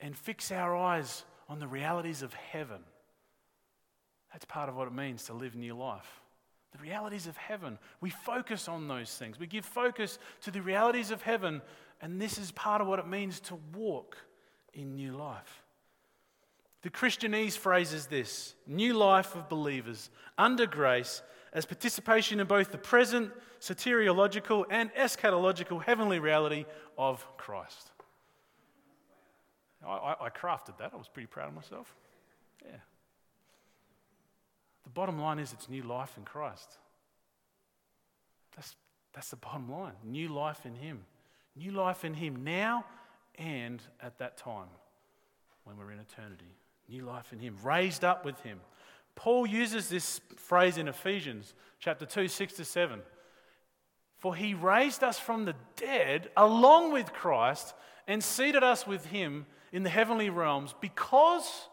and 0.00 0.16
fix 0.16 0.50
our 0.50 0.74
eyes 0.74 1.24
on 1.48 1.58
the 1.58 1.68
realities 1.68 2.22
of 2.22 2.32
heaven. 2.32 2.80
That's 4.32 4.46
part 4.46 4.68
of 4.68 4.76
what 4.76 4.88
it 4.88 4.94
means 4.94 5.24
to 5.24 5.34
live 5.34 5.54
new 5.54 5.74
life. 5.74 6.20
The 6.72 6.82
realities 6.82 7.28
of 7.28 7.36
heaven. 7.36 7.78
We 8.00 8.10
focus 8.10 8.68
on 8.68 8.88
those 8.88 9.14
things. 9.14 9.38
We 9.38 9.46
give 9.46 9.64
focus 9.64 10.18
to 10.40 10.50
the 10.50 10.60
realities 10.60 11.12
of 11.12 11.22
heaven, 11.22 11.62
and 12.00 12.20
this 12.20 12.38
is 12.38 12.50
part 12.50 12.80
of 12.80 12.88
what 12.88 12.98
it 12.98 13.06
means 13.06 13.38
to 13.40 13.58
walk 13.74 14.16
in 14.74 14.94
new 14.94 15.12
life. 15.16 15.62
The 16.82 16.90
Christianese 16.90 17.56
phrases 17.56 18.06
this 18.06 18.54
new 18.66 18.92
life 18.92 19.34
of 19.34 19.48
believers 19.48 20.10
under 20.36 20.66
grace 20.66 21.22
as 21.52 21.64
participation 21.64 22.40
in 22.40 22.46
both 22.46 22.72
the 22.72 22.78
present, 22.78 23.32
soteriological, 23.60 24.64
and 24.68 24.92
eschatological 24.94 25.82
heavenly 25.82 26.18
reality 26.18 26.66
of 26.98 27.24
Christ. 27.38 27.90
I, 29.86 30.16
I, 30.20 30.30
crafted 30.30 30.78
that. 30.78 30.92
I 30.92 30.96
was 30.96 31.08
pretty 31.08 31.26
proud 31.26 31.48
of 31.48 31.54
myself. 31.54 31.94
Yeah. 32.64 32.76
The 34.84 34.90
bottom 34.90 35.18
line 35.18 35.38
is 35.38 35.52
it's 35.52 35.68
new 35.68 35.82
life 35.82 36.14
in 36.16 36.24
Christ. 36.24 36.78
That's, 38.56 38.74
that's 39.12 39.30
the 39.30 39.36
bottom 39.36 39.70
line. 39.70 39.92
New 40.02 40.28
life 40.28 40.64
in 40.64 40.74
Him. 40.74 41.04
New 41.56 41.70
life 41.72 42.04
in 42.04 42.14
Him 42.14 42.44
now 42.44 42.84
and 43.38 43.82
at 44.00 44.18
that 44.18 44.36
time 44.36 44.68
when 45.64 45.76
we're 45.76 45.92
in 45.92 46.00
eternity. 46.00 46.56
New 46.88 47.04
life 47.04 47.32
in 47.32 47.38
Him. 47.38 47.56
Raised 47.62 48.04
up 48.04 48.24
with 48.24 48.38
Him. 48.40 48.60
Paul 49.14 49.46
uses 49.46 49.88
this 49.88 50.20
phrase 50.36 50.78
in 50.78 50.88
Ephesians 50.88 51.54
chapter 51.78 52.04
2, 52.04 52.28
6 52.28 52.52
to 52.54 52.64
7. 52.64 53.00
For 54.18 54.34
he 54.34 54.54
raised 54.54 55.04
us 55.04 55.18
from 55.18 55.44
the 55.44 55.54
dead 55.76 56.30
along 56.36 56.92
with 56.92 57.12
Christ 57.12 57.74
and 58.08 58.24
seated 58.24 58.62
us 58.62 58.86
with 58.86 59.06
him 59.06 59.46
in 59.72 59.82
the 59.82 59.90
heavenly 59.90 60.30
realms 60.30 60.74
because 60.80 61.68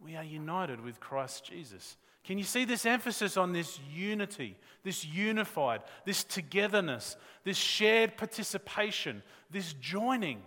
we 0.00 0.14
are 0.14 0.24
united 0.24 0.80
with 0.80 1.00
Christ 1.00 1.44
Jesus. 1.44 1.96
Can 2.24 2.38
you 2.38 2.44
see 2.44 2.64
this 2.64 2.86
emphasis 2.86 3.36
on 3.36 3.52
this 3.52 3.80
unity, 3.92 4.56
this 4.84 5.04
unified, 5.04 5.80
this 6.04 6.24
togetherness, 6.24 7.16
this 7.42 7.56
shared 7.56 8.16
participation, 8.16 9.22
this 9.50 9.72
joining? 9.72 10.42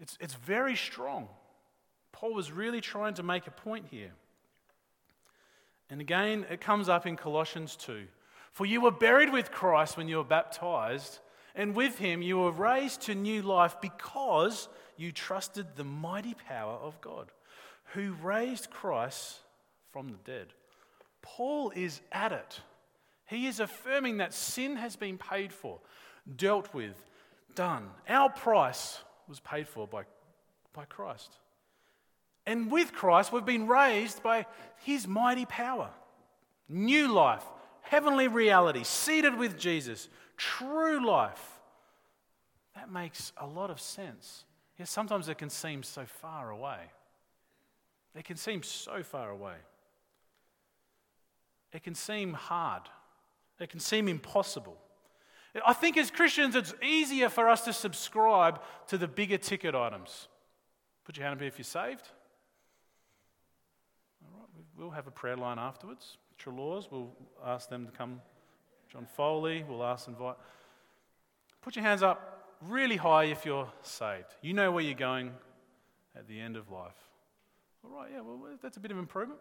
It's, 0.00 0.16
it's 0.20 0.34
very 0.34 0.76
strong. 0.76 1.28
Paul 2.12 2.34
was 2.34 2.50
really 2.50 2.80
trying 2.80 3.14
to 3.14 3.22
make 3.22 3.46
a 3.46 3.50
point 3.52 3.86
here. 3.90 4.12
And 5.90 6.00
again, 6.00 6.46
it 6.50 6.60
comes 6.60 6.88
up 6.88 7.06
in 7.06 7.16
Colossians 7.16 7.76
2. 7.76 8.06
For 8.52 8.66
you 8.66 8.80
were 8.80 8.90
buried 8.90 9.32
with 9.32 9.50
Christ 9.50 9.96
when 9.96 10.08
you 10.08 10.16
were 10.16 10.24
baptized, 10.24 11.18
and 11.54 11.74
with 11.74 11.98
him 11.98 12.22
you 12.22 12.38
were 12.38 12.50
raised 12.50 13.02
to 13.02 13.14
new 13.14 13.42
life 13.42 13.76
because 13.80 14.68
you 14.96 15.12
trusted 15.12 15.66
the 15.76 15.84
mighty 15.84 16.34
power 16.34 16.74
of 16.74 17.00
God, 17.00 17.30
who 17.94 18.14
raised 18.22 18.70
Christ 18.70 19.38
from 19.92 20.08
the 20.08 20.18
dead. 20.24 20.48
Paul 21.22 21.72
is 21.74 22.00
at 22.12 22.32
it. 22.32 22.60
He 23.26 23.46
is 23.46 23.60
affirming 23.60 24.18
that 24.18 24.34
sin 24.34 24.76
has 24.76 24.96
been 24.96 25.18
paid 25.18 25.52
for, 25.52 25.78
dealt 26.36 26.72
with, 26.74 26.96
done. 27.54 27.88
Our 28.08 28.30
price 28.30 29.00
was 29.30 29.40
paid 29.40 29.66
for 29.66 29.86
by, 29.86 30.02
by 30.74 30.84
Christ. 30.84 31.38
And 32.44 32.70
with 32.70 32.92
Christ, 32.92 33.32
we've 33.32 33.46
been 33.46 33.68
raised 33.68 34.22
by 34.22 34.44
his 34.84 35.06
mighty 35.06 35.46
power. 35.46 35.88
New 36.68 37.12
life, 37.12 37.44
heavenly 37.82 38.28
reality, 38.28 38.82
seated 38.84 39.36
with 39.36 39.56
Jesus, 39.56 40.08
true 40.36 41.06
life. 41.06 41.60
That 42.74 42.90
makes 42.90 43.32
a 43.36 43.46
lot 43.46 43.70
of 43.70 43.80
sense. 43.80 44.44
Yes, 44.78 44.90
sometimes 44.90 45.28
it 45.28 45.38
can 45.38 45.50
seem 45.50 45.82
so 45.82 46.04
far 46.06 46.50
away. 46.50 46.78
It 48.14 48.24
can 48.24 48.36
seem 48.36 48.62
so 48.62 49.02
far 49.02 49.30
away. 49.30 49.54
It 51.72 51.84
can 51.84 51.94
seem 51.94 52.32
hard, 52.32 52.82
it 53.60 53.70
can 53.70 53.80
seem 53.80 54.08
impossible. 54.08 54.76
I 55.66 55.72
think 55.72 55.96
as 55.96 56.10
Christians, 56.10 56.54
it's 56.54 56.74
easier 56.82 57.28
for 57.28 57.48
us 57.48 57.64
to 57.64 57.72
subscribe 57.72 58.60
to 58.88 58.98
the 58.98 59.08
bigger 59.08 59.38
ticket 59.38 59.74
items. 59.74 60.28
Put 61.04 61.16
your 61.16 61.26
hand 61.26 61.40
up 61.40 61.42
if 61.44 61.58
you're 61.58 61.64
saved. 61.64 62.08
All 64.22 64.40
right, 64.40 64.48
we'll 64.76 64.90
have 64.90 65.06
a 65.06 65.10
prayer 65.10 65.36
line 65.36 65.58
afterwards. 65.58 66.18
Trelaws, 66.38 66.90
we'll 66.90 67.12
ask 67.44 67.68
them 67.68 67.86
to 67.86 67.92
come. 67.92 68.20
John 68.92 69.06
Foley, 69.16 69.64
we'll 69.68 69.84
ask 69.84 70.08
invite. 70.08 70.36
Put 71.62 71.76
your 71.76 71.84
hands 71.84 72.02
up 72.02 72.46
really 72.68 72.96
high 72.96 73.24
if 73.24 73.44
you're 73.44 73.68
saved. 73.82 74.34
You 74.42 74.52
know 74.52 74.70
where 74.70 74.84
you're 74.84 74.94
going 74.94 75.32
at 76.16 76.28
the 76.28 76.40
end 76.40 76.56
of 76.56 76.70
life. 76.70 76.94
All 77.84 77.90
right, 77.98 78.10
yeah, 78.12 78.20
well, 78.20 78.40
that's 78.62 78.76
a 78.76 78.80
bit 78.80 78.90
of 78.90 78.98
improvement. 78.98 79.40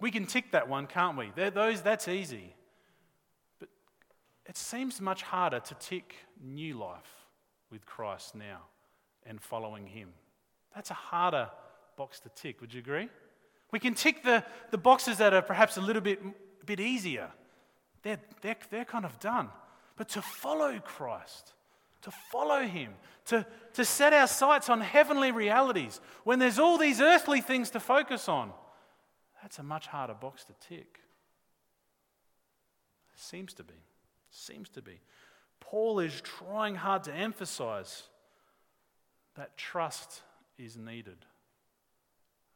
We 0.00 0.10
can 0.10 0.26
tick 0.26 0.52
that 0.52 0.68
one, 0.68 0.86
can't 0.86 1.16
we? 1.16 1.32
They're 1.34 1.50
those, 1.50 1.82
that's 1.82 2.08
easy. 2.08 2.54
It 4.48 4.56
seems 4.56 5.00
much 5.00 5.22
harder 5.22 5.60
to 5.60 5.74
tick 5.74 6.14
new 6.42 6.78
life 6.78 7.26
with 7.70 7.84
Christ 7.84 8.34
now 8.34 8.60
and 9.24 9.40
following 9.40 9.86
Him. 9.86 10.10
That's 10.74 10.90
a 10.90 10.94
harder 10.94 11.50
box 11.96 12.20
to 12.20 12.28
tick, 12.30 12.60
would 12.60 12.72
you 12.72 12.80
agree? 12.80 13.08
We 13.72 13.80
can 13.80 13.94
tick 13.94 14.22
the, 14.22 14.44
the 14.70 14.78
boxes 14.78 15.18
that 15.18 15.34
are 15.34 15.42
perhaps 15.42 15.76
a 15.76 15.80
little 15.80 16.02
bit, 16.02 16.20
bit 16.64 16.78
easier. 16.78 17.30
They're, 18.02 18.20
they're, 18.40 18.56
they're 18.70 18.84
kind 18.84 19.04
of 19.04 19.18
done. 19.18 19.48
But 19.96 20.10
to 20.10 20.22
follow 20.22 20.78
Christ, 20.78 21.54
to 22.02 22.10
follow 22.30 22.62
Him, 22.62 22.92
to, 23.26 23.44
to 23.74 23.84
set 23.84 24.12
our 24.12 24.28
sights 24.28 24.68
on 24.68 24.80
heavenly 24.80 25.32
realities 25.32 26.00
when 26.22 26.38
there's 26.38 26.58
all 26.58 26.78
these 26.78 27.00
earthly 27.00 27.40
things 27.40 27.70
to 27.70 27.80
focus 27.80 28.28
on, 28.28 28.52
that's 29.42 29.58
a 29.58 29.62
much 29.64 29.88
harder 29.88 30.14
box 30.14 30.44
to 30.44 30.52
tick. 30.68 31.00
Seems 33.16 33.54
to 33.54 33.64
be. 33.64 33.74
Seems 34.30 34.68
to 34.70 34.82
be. 34.82 35.00
Paul 35.60 35.98
is 35.98 36.20
trying 36.20 36.74
hard 36.74 37.04
to 37.04 37.14
emphasize 37.14 38.04
that 39.36 39.56
trust 39.56 40.22
is 40.58 40.76
needed. 40.76 41.18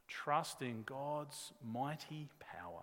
Trust 0.09 0.63
in 0.63 0.83
God's 0.85 1.53
mighty 1.65 2.29
power. 2.39 2.83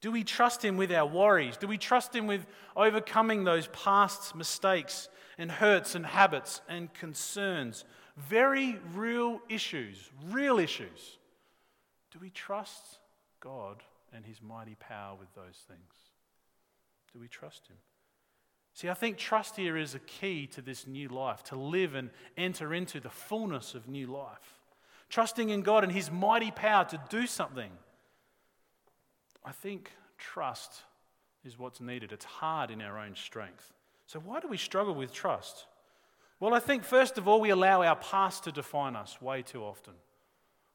Do 0.00 0.10
we 0.10 0.24
trust 0.24 0.64
Him 0.64 0.76
with 0.76 0.92
our 0.92 1.06
worries? 1.06 1.56
Do 1.56 1.66
we 1.66 1.78
trust 1.78 2.14
Him 2.14 2.26
with 2.26 2.44
overcoming 2.76 3.44
those 3.44 3.68
past 3.68 4.34
mistakes 4.34 5.08
and 5.38 5.50
hurts 5.50 5.94
and 5.94 6.04
habits 6.04 6.60
and 6.68 6.92
concerns? 6.92 7.84
Very 8.16 8.78
real 8.94 9.40
issues, 9.48 10.10
real 10.30 10.58
issues. 10.58 11.18
Do 12.10 12.18
we 12.20 12.30
trust 12.30 12.98
God 13.40 13.82
and 14.12 14.26
His 14.26 14.42
mighty 14.42 14.76
power 14.78 15.16
with 15.18 15.32
those 15.34 15.56
things? 15.68 16.11
Do 17.12 17.20
we 17.20 17.28
trust 17.28 17.66
Him? 17.68 17.76
See, 18.74 18.88
I 18.88 18.94
think 18.94 19.18
trust 19.18 19.56
here 19.56 19.76
is 19.76 19.94
a 19.94 19.98
key 20.00 20.46
to 20.48 20.62
this 20.62 20.86
new 20.86 21.08
life, 21.08 21.42
to 21.44 21.56
live 21.56 21.94
and 21.94 22.10
enter 22.36 22.72
into 22.72 23.00
the 23.00 23.10
fullness 23.10 23.74
of 23.74 23.86
new 23.86 24.06
life. 24.06 24.60
Trusting 25.10 25.50
in 25.50 25.60
God 25.60 25.84
and 25.84 25.92
His 25.92 26.10
mighty 26.10 26.50
power 26.50 26.84
to 26.86 27.00
do 27.10 27.26
something. 27.26 27.70
I 29.44 29.52
think 29.52 29.92
trust 30.16 30.82
is 31.44 31.58
what's 31.58 31.80
needed. 31.80 32.12
It's 32.12 32.24
hard 32.24 32.70
in 32.70 32.80
our 32.80 32.98
own 32.98 33.14
strength. 33.14 33.72
So, 34.06 34.20
why 34.20 34.40
do 34.40 34.48
we 34.48 34.56
struggle 34.56 34.94
with 34.94 35.12
trust? 35.12 35.66
Well, 36.40 36.54
I 36.54 36.60
think 36.60 36.82
first 36.82 37.18
of 37.18 37.28
all, 37.28 37.40
we 37.40 37.50
allow 37.50 37.82
our 37.82 37.96
past 37.96 38.44
to 38.44 38.52
define 38.52 38.96
us 38.96 39.20
way 39.20 39.42
too 39.42 39.62
often. 39.62 39.94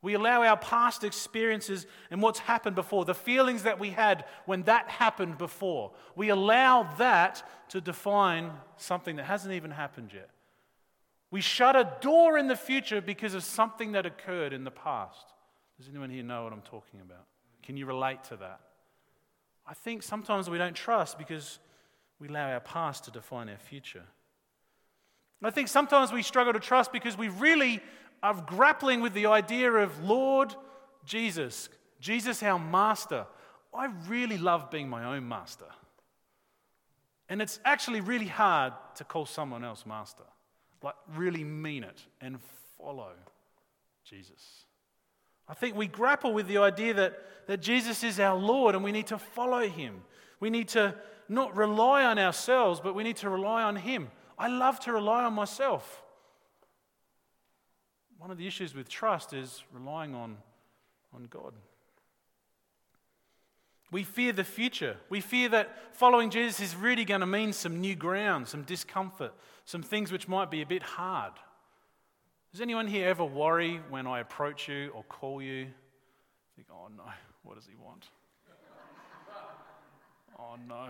We 0.02 0.14
allow 0.14 0.44
our 0.44 0.58
past 0.58 1.04
experiences 1.04 1.88
and 2.12 2.22
what's 2.22 2.40
happened 2.40 2.76
before, 2.76 3.04
the 3.06 3.16
feelings 3.16 3.64
that 3.64 3.80
we 3.80 3.90
had 3.90 4.26
when 4.46 4.64
that 4.64 4.90
happened 4.90 5.38
before, 5.38 5.92
we 6.16 6.30
allow 6.30 6.84
that 6.98 7.48
to 7.70 7.82
define 7.82 8.52
something 8.78 9.16
that 9.16 9.26
hasn't 9.26 9.54
even 9.54 9.72
happened 9.72 10.12
yet. 10.14 10.30
We 11.32 11.42
shut 11.42 11.76
a 11.76 11.92
door 12.00 12.38
in 12.38 12.48
the 12.48 12.56
future 12.56 13.02
because 13.02 13.34
of 13.34 13.44
something 13.44 13.94
that 13.94 14.06
occurred 14.06 14.54
in 14.54 14.64
the 14.64 14.72
past. 14.72 15.26
Does 15.78 15.90
anyone 15.90 16.10
here 16.10 16.24
know 16.24 16.44
what 16.44 16.54
I'm 16.54 16.62
talking 16.62 17.02
about? 17.02 17.26
Can 17.64 17.76
you 17.76 17.86
relate 17.86 18.24
to 18.26 18.38
that? 18.38 18.62
I 19.68 19.74
think 19.74 20.04
sometimes 20.04 20.50
we 20.50 20.58
don't 20.58 20.76
trust 20.76 21.18
because 21.18 21.60
we 22.20 22.30
allow 22.30 22.52
our 22.52 22.62
past 22.62 23.04
to 23.06 23.12
define 23.12 23.50
our 23.50 23.58
future. 23.58 24.06
I 25.44 25.52
think 25.52 25.68
sometimes 25.68 26.12
we 26.12 26.24
struggle 26.24 26.54
to 26.54 26.60
trust 26.60 26.92
because 26.92 27.18
we 27.18 27.28
really 27.28 27.82
are 28.24 28.42
grappling 28.46 29.02
with 29.02 29.14
the 29.14 29.28
idea 29.28 29.72
of 29.72 30.04
Lord 30.04 30.56
Jesus, 31.06 31.70
Jesus, 32.00 32.44
our 32.44 32.60
master. 32.60 33.26
I 33.74 33.90
really 34.08 34.38
love 34.38 34.72
being 34.72 34.90
my 34.90 35.16
own 35.16 35.28
master. 35.28 35.66
And 37.30 37.42
it's 37.42 37.60
actually 37.66 38.02
really 38.02 38.28
hard 38.28 38.74
to 38.96 39.04
call 39.04 39.26
someone 39.26 39.64
else 39.64 39.86
master. 39.86 40.24
Like, 40.82 40.96
really 41.16 41.44
mean 41.44 41.84
it 41.84 42.02
and 42.22 42.38
follow 42.78 43.12
Jesus. 44.04 44.66
I 45.50 45.54
think 45.54 45.76
we 45.76 45.88
grapple 45.88 46.34
with 46.34 46.48
the 46.48 46.58
idea 46.60 46.94
that, 46.96 47.20
that 47.48 47.62
Jesus 47.62 48.04
is 48.04 48.20
our 48.20 48.38
Lord 48.38 48.76
and 48.76 48.84
we 48.84 48.92
need 48.92 49.08
to 49.08 49.18
follow 49.18 49.68
him. 49.68 50.02
We 50.40 50.50
need 50.50 50.68
to 50.70 50.96
not 51.30 51.56
rely 51.56 52.04
on 52.04 52.20
ourselves, 52.20 52.80
but 52.80 52.96
we 52.96 53.04
need 53.04 53.18
to 53.18 53.30
rely 53.30 53.64
on 53.64 53.76
him. 53.76 54.10
I 54.38 54.48
love 54.48 54.80
to 54.82 54.94
rely 54.94 55.24
on 55.24 55.34
myself. 55.34 56.04
One 58.20 58.32
of 58.32 58.38
the 58.38 58.48
issues 58.48 58.74
with 58.74 58.90
trust 58.90 59.34
is 59.34 59.64
relying 59.72 60.16
on, 60.16 60.38
on 61.14 61.28
God. 61.30 61.54
We 63.92 64.04
fear 64.04 64.34
the 64.34 64.44
future. 64.44 64.98
We 65.10 65.22
fear 65.22 65.50
that 65.50 65.96
following 65.96 66.30
Jesus 66.30 66.60
is 66.60 66.76
really 66.76 67.06
going 67.06 67.22
to 67.22 67.28
mean 67.28 67.54
some 67.54 67.80
new 67.80 67.96
ground, 67.96 68.48
some 68.48 68.64
discomfort, 68.64 69.34
some 69.66 69.82
things 69.82 70.12
which 70.12 70.28
might 70.28 70.52
be 70.52 70.62
a 70.62 70.66
bit 70.66 70.84
hard. 70.84 71.34
Does 72.52 72.60
anyone 72.62 72.88
here 72.88 73.08
ever 73.08 73.24
worry 73.24 73.80
when 73.90 74.08
I 74.08 74.20
approach 74.20 74.68
you 74.68 74.90
or 74.94 75.04
call 75.04 75.42
you? 75.42 75.68
Think, 76.56 76.68
oh 76.72 76.90
no, 76.96 77.04
what 77.44 77.56
does 77.56 77.66
he 77.66 77.76
want? 77.76 78.08
oh 80.40 80.56
no. 80.68 80.90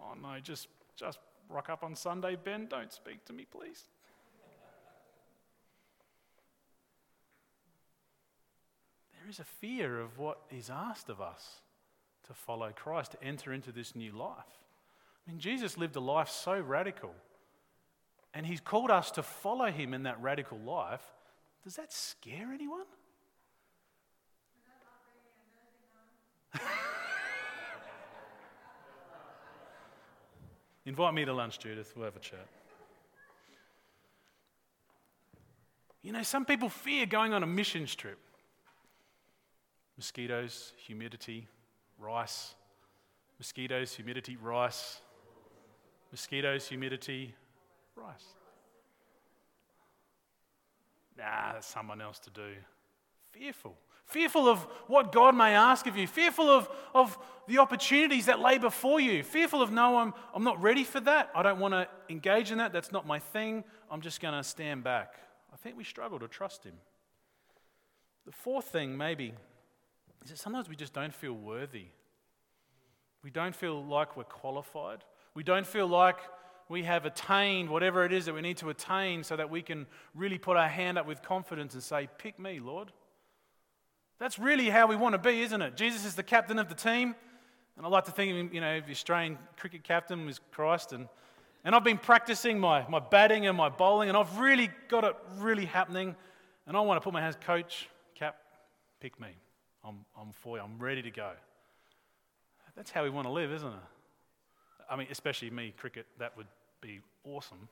Oh 0.00 0.14
no, 0.20 0.38
just, 0.40 0.68
just 0.94 1.18
rock 1.48 1.70
up 1.70 1.82
on 1.82 1.96
Sunday, 1.96 2.36
Ben. 2.36 2.66
Don't 2.68 2.92
speak 2.92 3.24
to 3.24 3.32
me, 3.32 3.46
please. 3.50 3.84
There 9.26 9.32
is 9.32 9.40
a 9.40 9.44
fear 9.44 9.98
of 9.98 10.18
what 10.20 10.38
is 10.52 10.70
asked 10.70 11.08
of 11.08 11.20
us 11.20 11.60
to 12.28 12.32
follow 12.32 12.70
Christ, 12.70 13.10
to 13.10 13.24
enter 13.24 13.52
into 13.52 13.72
this 13.72 13.96
new 13.96 14.12
life. 14.12 14.30
I 15.26 15.30
mean, 15.32 15.40
Jesus 15.40 15.76
lived 15.76 15.96
a 15.96 16.00
life 16.00 16.28
so 16.28 16.60
radical, 16.60 17.10
and 18.32 18.46
he's 18.46 18.60
called 18.60 18.88
us 18.88 19.10
to 19.10 19.24
follow 19.24 19.66
him 19.66 19.94
in 19.94 20.04
that 20.04 20.22
radical 20.22 20.58
life. 20.58 21.02
Does 21.64 21.74
that 21.74 21.92
scare 21.92 22.52
anyone? 22.54 22.84
Invite 30.84 31.14
me 31.14 31.24
to 31.24 31.32
lunch, 31.32 31.58
Judith. 31.58 31.92
We'll 31.96 32.04
have 32.04 32.14
a 32.14 32.20
chat. 32.20 32.46
You 36.02 36.12
know, 36.12 36.22
some 36.22 36.44
people 36.44 36.68
fear 36.68 37.06
going 37.06 37.32
on 37.32 37.42
a 37.42 37.46
missions 37.48 37.92
trip. 37.96 38.20
Mosquitoes, 39.96 40.72
humidity, 40.76 41.48
rice. 41.98 42.54
Mosquitoes, 43.38 43.94
humidity, 43.94 44.36
rice. 44.36 45.00
Mosquitoes, 46.10 46.68
humidity, 46.68 47.34
rice. 47.94 48.34
Nah, 51.18 51.54
that's 51.54 51.66
someone 51.66 52.00
else 52.00 52.18
to 52.20 52.30
do. 52.30 52.52
Fearful 53.32 53.76
fearful 54.06 54.48
of 54.48 54.60
what 54.86 55.12
God 55.12 55.34
may 55.34 55.54
ask 55.54 55.86
of 55.86 55.96
you, 55.96 56.06
fearful 56.06 56.48
of, 56.48 56.68
of 56.94 57.18
the 57.48 57.58
opportunities 57.58 58.26
that 58.26 58.40
lay 58.40 58.58
before 58.58 59.00
you, 59.00 59.22
fearful 59.22 59.60
of, 59.60 59.70
no, 59.70 59.98
I'm, 59.98 60.14
I'm 60.32 60.44
not 60.44 60.62
ready 60.62 60.84
for 60.84 61.00
that. 61.00 61.30
I 61.34 61.42
don't 61.42 61.58
want 61.58 61.74
to 61.74 61.88
engage 62.08 62.50
in 62.50 62.58
that. 62.58 62.72
That's 62.72 62.92
not 62.92 63.06
my 63.06 63.18
thing. 63.18 63.64
I'm 63.90 64.00
just 64.00 64.20
going 64.20 64.34
to 64.34 64.44
stand 64.44 64.84
back. 64.84 65.14
I 65.52 65.56
think 65.56 65.76
we 65.76 65.84
struggle 65.84 66.18
to 66.20 66.28
trust 66.28 66.64
Him. 66.64 66.74
The 68.24 68.32
fourth 68.32 68.66
thing, 68.66 68.96
maybe, 68.96 69.34
is 70.26 70.30
that 70.30 70.38
sometimes 70.38 70.68
we 70.68 70.74
just 70.74 70.92
don't 70.92 71.14
feel 71.14 71.34
worthy. 71.34 71.84
We 73.22 73.30
don't 73.30 73.54
feel 73.54 73.84
like 73.84 74.16
we're 74.16 74.24
qualified. 74.24 75.04
We 75.34 75.44
don't 75.44 75.64
feel 75.64 75.86
like 75.86 76.18
we 76.68 76.82
have 76.82 77.06
attained 77.06 77.70
whatever 77.70 78.04
it 78.04 78.12
is 78.12 78.26
that 78.26 78.34
we 78.34 78.40
need 78.40 78.56
to 78.56 78.70
attain 78.70 79.22
so 79.22 79.36
that 79.36 79.50
we 79.50 79.62
can 79.62 79.86
really 80.16 80.38
put 80.38 80.56
our 80.56 80.66
hand 80.68 80.98
up 80.98 81.06
with 81.06 81.22
confidence 81.22 81.74
and 81.74 81.82
say, 81.82 82.08
Pick 82.18 82.40
me, 82.40 82.58
Lord. 82.58 82.90
That's 84.18 84.36
really 84.36 84.68
how 84.68 84.88
we 84.88 84.96
want 84.96 85.12
to 85.12 85.18
be, 85.18 85.42
isn't 85.42 85.62
it? 85.62 85.76
Jesus 85.76 86.04
is 86.04 86.16
the 86.16 86.24
captain 86.24 86.58
of 86.58 86.68
the 86.68 86.74
team. 86.74 87.14
And 87.76 87.86
I 87.86 87.88
like 87.88 88.06
to 88.06 88.10
think 88.10 88.32
of 88.32 88.36
him, 88.36 88.50
you 88.52 88.60
know, 88.60 88.80
the 88.80 88.90
Australian 88.90 89.38
cricket 89.56 89.84
captain 89.84 90.26
was 90.26 90.40
Christ. 90.50 90.92
And, 90.92 91.06
and 91.64 91.72
I've 91.72 91.84
been 91.84 91.98
practicing 91.98 92.58
my, 92.58 92.84
my 92.88 92.98
batting 92.98 93.46
and 93.46 93.56
my 93.56 93.68
bowling, 93.68 94.08
and 94.08 94.18
I've 94.18 94.38
really 94.38 94.70
got 94.88 95.04
it 95.04 95.14
really 95.36 95.66
happening. 95.66 96.16
And 96.66 96.76
I 96.76 96.80
want 96.80 97.00
to 97.00 97.04
put 97.04 97.12
my 97.12 97.20
hands, 97.20 97.36
coach, 97.44 97.88
cap, 98.16 98.38
pick 98.98 99.20
me. 99.20 99.28
I'm, 99.86 100.04
I'm 100.20 100.32
for 100.32 100.56
you. 100.56 100.62
I'm 100.62 100.78
ready 100.78 101.02
to 101.02 101.10
go. 101.10 101.30
That's 102.76 102.90
how 102.90 103.04
we 103.04 103.10
want 103.10 103.26
to 103.26 103.32
live, 103.32 103.52
isn't 103.52 103.68
it? 103.68 103.74
I 104.90 104.96
mean, 104.96 105.08
especially 105.10 105.50
me, 105.50 105.72
cricket, 105.76 106.06
that 106.18 106.36
would 106.36 106.46
be 106.80 107.00
awesome. 107.24 107.68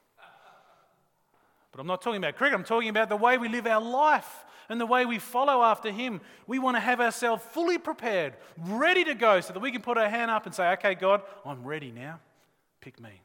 But 1.71 1.81
I'm 1.81 1.87
not 1.87 2.03
talking 2.03 2.19
about 2.19 2.37
cricket, 2.37 2.55
I'm 2.55 2.65
talking 2.65 2.89
about 2.89 3.09
the 3.09 3.17
way 3.17 3.37
we 3.37 3.49
live 3.49 3.67
our 3.67 3.81
life 3.81 4.45
and 4.69 4.81
the 4.81 4.87
way 4.87 5.05
we 5.05 5.19
follow 5.19 5.63
after 5.63 5.91
Him. 5.91 6.21
We 6.47 6.59
want 6.59 6.77
to 6.77 6.81
have 6.81 7.01
ourselves 7.01 7.43
fully 7.51 7.79
prepared, 7.79 8.35
ready 8.57 9.05
to 9.05 9.15
go, 9.15 9.41
so 9.41 9.53
that 9.53 9.61
we 9.61 9.73
can 9.73 9.83
put 9.83 9.99
our 9.99 10.09
hand 10.09 10.31
up 10.31 10.47
and 10.47 10.55
say, 10.55 10.71
Okay, 10.73 10.95
God, 10.95 11.23
I'm 11.45 11.65
ready 11.65 11.91
now. 11.91 12.21
Pick 12.81 13.01
me. 13.01 13.21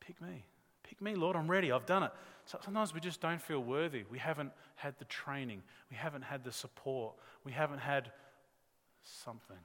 Pick 0.00 0.20
me. 0.20 0.44
Pick 0.82 1.00
me, 1.00 1.14
Lord, 1.14 1.36
I'm 1.36 1.48
ready. 1.48 1.70
I've 1.70 1.86
done 1.86 2.02
it. 2.02 2.10
So 2.50 2.58
sometimes 2.64 2.92
we 2.92 2.98
just 2.98 3.20
don't 3.20 3.40
feel 3.40 3.60
worthy. 3.60 4.02
We 4.10 4.18
haven't 4.18 4.50
had 4.74 4.98
the 4.98 5.04
training, 5.04 5.62
we 5.88 5.96
haven't 5.96 6.22
had 6.22 6.42
the 6.42 6.50
support, 6.50 7.14
we 7.44 7.52
haven't 7.52 7.78
had 7.78 8.10
something. 9.04 9.56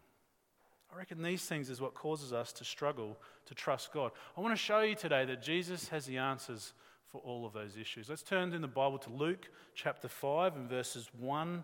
I 0.93 0.95
reckon 0.95 1.23
these 1.23 1.43
things 1.45 1.71
is 1.71 1.81
what 1.81 1.95
causes 1.95 2.31
us 2.31 2.53
to 2.53 2.63
struggle 2.63 3.17
to 3.47 3.55
trust 3.55 3.91
God. 3.91 4.11
I 4.37 4.41
want 4.41 4.53
to 4.53 4.63
show 4.63 4.81
you 4.81 4.93
today 4.93 5.25
that 5.25 5.41
Jesus 5.41 5.87
has 5.87 6.05
the 6.05 6.19
answers 6.19 6.73
for 7.07 7.21
all 7.21 7.43
of 7.47 7.53
those 7.53 7.75
issues. 7.75 8.07
Let's 8.07 8.21
turn 8.21 8.53
in 8.53 8.61
the 8.61 8.67
Bible 8.67 8.99
to 8.99 9.09
Luke 9.09 9.49
chapter 9.73 10.07
5 10.07 10.55
and 10.55 10.69
verses 10.69 11.09
1 11.17 11.63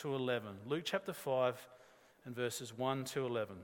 to 0.00 0.16
11. 0.16 0.48
Luke 0.66 0.82
chapter 0.84 1.12
5 1.12 1.64
and 2.24 2.34
verses 2.34 2.76
1 2.76 3.04
to 3.04 3.24
11. 3.24 3.54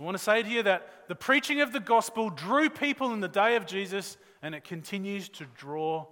I 0.00 0.02
want 0.02 0.16
to 0.16 0.22
say 0.22 0.42
to 0.42 0.48
you 0.48 0.64
that 0.64 1.06
the 1.06 1.14
preaching 1.14 1.60
of 1.60 1.72
the 1.72 1.78
gospel 1.78 2.28
drew 2.28 2.68
people 2.68 3.12
in 3.12 3.20
the 3.20 3.28
day 3.28 3.54
of 3.54 3.66
Jesus 3.66 4.16
and 4.44 4.54
it 4.54 4.62
continues 4.62 5.28
to 5.30 5.44
draw 5.56 6.06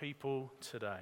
people 0.00 0.50
today. 0.60 1.00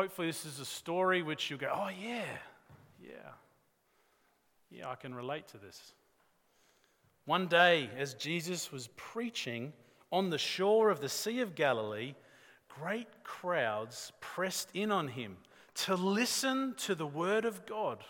hopefully, 0.00 0.28
this 0.28 0.46
is 0.46 0.60
a 0.60 0.64
story 0.64 1.20
which 1.20 1.50
you'll 1.50 1.58
go, 1.58 1.70
oh, 1.74 1.90
yeah, 2.00 2.24
yeah, 3.02 3.32
yeah, 4.70 4.88
I 4.88 4.94
can 4.94 5.14
relate 5.14 5.48
to 5.48 5.58
this. 5.58 5.92
One 7.26 7.48
day, 7.48 7.90
as 7.98 8.14
Jesus 8.14 8.72
was 8.72 8.88
preaching 8.96 9.72
on 10.12 10.30
the 10.30 10.38
shore 10.38 10.90
of 10.90 11.00
the 11.00 11.08
Sea 11.08 11.40
of 11.40 11.54
Galilee, 11.54 12.14
great 12.68 13.08
crowds 13.24 14.12
pressed 14.20 14.70
in 14.74 14.90
on 14.90 15.08
him 15.08 15.36
to 15.74 15.96
listen 15.96 16.74
to 16.78 16.94
the 16.94 17.06
word 17.06 17.44
of 17.44 17.66
God. 17.66 18.02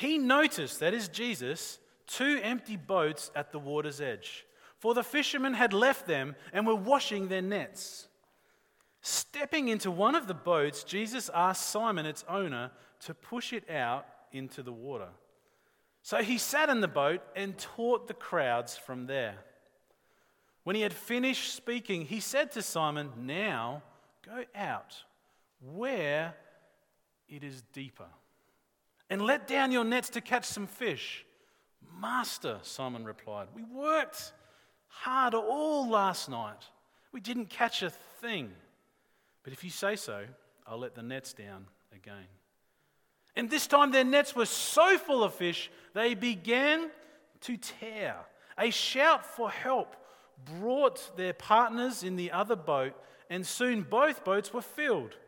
He 0.00 0.16
noticed, 0.18 0.80
that 0.80 0.94
is 0.94 1.08
Jesus, 1.08 1.78
two 2.06 2.40
empty 2.42 2.76
boats 2.76 3.30
at 3.34 3.52
the 3.52 3.58
water's 3.58 4.00
edge, 4.00 4.46
for 4.78 4.94
the 4.94 5.02
fishermen 5.02 5.54
had 5.54 5.72
left 5.72 6.06
them 6.06 6.34
and 6.52 6.66
were 6.66 6.74
washing 6.74 7.28
their 7.28 7.42
nets. 7.42 8.08
Stepping 9.02 9.68
into 9.68 9.90
one 9.90 10.14
of 10.14 10.26
the 10.26 10.34
boats, 10.34 10.82
Jesus 10.84 11.30
asked 11.34 11.68
Simon, 11.68 12.06
its 12.06 12.24
owner, 12.28 12.70
to 13.00 13.14
push 13.14 13.52
it 13.52 13.68
out 13.68 14.06
into 14.32 14.62
the 14.62 14.72
water. 14.72 15.08
So 16.02 16.22
he 16.22 16.38
sat 16.38 16.68
in 16.68 16.80
the 16.80 16.88
boat 16.88 17.20
and 17.36 17.58
taught 17.58 18.08
the 18.08 18.14
crowds 18.14 18.76
from 18.76 19.06
there. 19.06 19.36
When 20.64 20.76
he 20.76 20.82
had 20.82 20.92
finished 20.92 21.54
speaking, 21.54 22.06
he 22.06 22.20
said 22.20 22.52
to 22.52 22.62
Simon, 22.62 23.10
Now 23.16 23.82
go 24.24 24.44
out 24.54 24.96
where 25.60 26.34
it 27.28 27.44
is 27.44 27.62
deeper 27.72 28.06
and 29.12 29.20
let 29.20 29.46
down 29.46 29.70
your 29.70 29.84
nets 29.84 30.08
to 30.08 30.22
catch 30.22 30.46
some 30.46 30.66
fish. 30.66 31.26
Master, 32.00 32.58
Simon 32.62 33.04
replied, 33.04 33.46
we 33.54 33.62
worked 33.62 34.32
hard 34.88 35.34
all 35.34 35.86
last 35.86 36.30
night. 36.30 36.64
We 37.12 37.20
didn't 37.20 37.50
catch 37.50 37.82
a 37.82 37.90
thing. 37.90 38.52
But 39.42 39.52
if 39.52 39.64
you 39.64 39.68
say 39.68 39.96
so, 39.96 40.24
I'll 40.66 40.78
let 40.78 40.94
the 40.94 41.02
nets 41.02 41.34
down 41.34 41.66
again. 41.94 42.24
And 43.36 43.50
this 43.50 43.66
time 43.66 43.92
their 43.92 44.02
nets 44.02 44.34
were 44.34 44.46
so 44.46 44.96
full 44.96 45.22
of 45.22 45.34
fish, 45.34 45.70
they 45.92 46.14
began 46.14 46.88
to 47.42 47.58
tear. 47.58 48.16
A 48.56 48.70
shout 48.70 49.26
for 49.26 49.50
help 49.50 49.94
brought 50.58 51.14
their 51.18 51.34
partners 51.34 52.02
in 52.02 52.16
the 52.16 52.32
other 52.32 52.56
boat, 52.56 52.94
and 53.28 53.46
soon 53.46 53.82
both 53.82 54.24
boats 54.24 54.54
were 54.54 54.62
filled. 54.62 55.18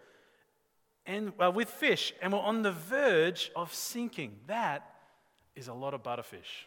And 1.06 1.32
uh, 1.40 1.50
with 1.50 1.68
fish 1.68 2.12
and 2.22 2.32
were 2.32 2.38
on 2.38 2.62
the 2.62 2.72
verge 2.72 3.50
of 3.54 3.72
sinking. 3.74 4.36
That 4.46 4.94
is 5.54 5.68
a 5.68 5.74
lot 5.74 5.94
of 5.94 6.02
butterfish. 6.02 6.66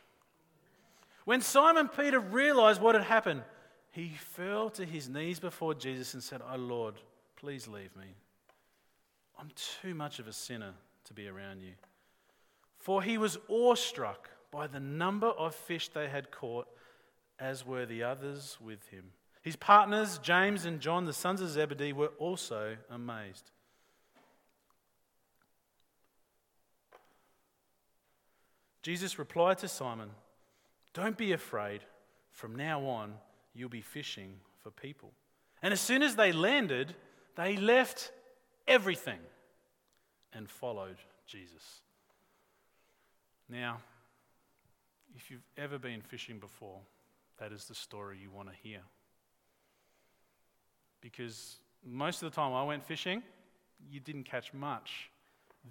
When 1.25 1.41
Simon 1.41 1.89
Peter 1.89 2.19
realized 2.19 2.81
what 2.81 2.95
had 2.95 3.03
happened, 3.03 3.43
he 3.91 4.13
fell 4.17 4.69
to 4.71 4.85
his 4.85 5.09
knees 5.09 5.39
before 5.39 5.73
Jesus 5.73 6.13
and 6.13 6.23
said, 6.23 6.41
Oh 6.47 6.57
Lord, 6.57 6.95
please 7.35 7.67
leave 7.67 7.95
me. 7.95 8.15
I'm 9.39 9.49
too 9.81 9.93
much 9.93 10.19
of 10.19 10.27
a 10.27 10.33
sinner 10.33 10.73
to 11.05 11.13
be 11.13 11.27
around 11.27 11.61
you. 11.61 11.73
For 12.77 13.01
he 13.01 13.17
was 13.17 13.37
awestruck 13.49 14.29
by 14.51 14.67
the 14.67 14.79
number 14.79 15.27
of 15.27 15.53
fish 15.53 15.89
they 15.89 16.07
had 16.07 16.31
caught, 16.31 16.67
as 17.39 17.65
were 17.65 17.85
the 17.85 18.03
others 18.03 18.57
with 18.63 18.87
him. 18.89 19.11
His 19.41 19.55
partners, 19.55 20.19
James 20.19 20.65
and 20.65 20.79
John, 20.79 21.05
the 21.05 21.13
sons 21.13 21.41
of 21.41 21.49
Zebedee, 21.49 21.93
were 21.93 22.11
also 22.19 22.77
amazed. 22.89 23.51
Jesus 28.81 29.19
replied 29.19 29.57
to 29.59 29.67
Simon, 29.67 30.09
Don't 30.93 31.17
be 31.17 31.33
afraid. 31.33 31.81
From 32.31 32.55
now 32.55 32.85
on, 32.85 33.15
you'll 33.53 33.69
be 33.69 33.81
fishing 33.81 34.35
for 34.61 34.69
people. 34.69 35.11
And 35.61 35.73
as 35.73 35.81
soon 35.81 36.03
as 36.03 36.15
they 36.15 36.31
landed, 36.31 36.95
they 37.35 37.57
left 37.57 38.11
everything 38.67 39.19
and 40.33 40.49
followed 40.49 40.97
Jesus. 41.25 41.81
Now, 43.49 43.79
if 45.15 45.31
you've 45.31 45.47
ever 45.57 45.79
been 45.79 46.01
fishing 46.01 46.37
before, 46.37 46.79
that 47.39 47.51
is 47.51 47.65
the 47.65 47.75
story 47.75 48.19
you 48.21 48.29
want 48.29 48.49
to 48.49 48.55
hear. 48.61 48.81
Because 51.01 51.57
most 51.83 52.21
of 52.21 52.31
the 52.31 52.35
time 52.35 52.53
I 52.53 52.63
went 52.63 52.85
fishing, 52.85 53.23
you 53.89 53.99
didn't 53.99 54.25
catch 54.25 54.53
much. 54.53 55.09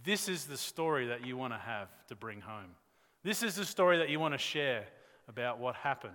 This 0.04 0.28
is 0.28 0.46
the 0.46 0.56
story 0.56 1.06
that 1.06 1.24
you 1.24 1.36
want 1.36 1.52
to 1.52 1.58
have 1.58 1.88
to 2.08 2.16
bring 2.16 2.40
home. 2.40 2.74
This 3.26 3.42
is 3.42 3.56
the 3.56 3.64
story 3.64 3.98
that 3.98 4.08
you 4.08 4.20
want 4.20 4.34
to 4.34 4.38
share 4.38 4.84
about 5.26 5.58
what 5.58 5.74
happened. 5.74 6.14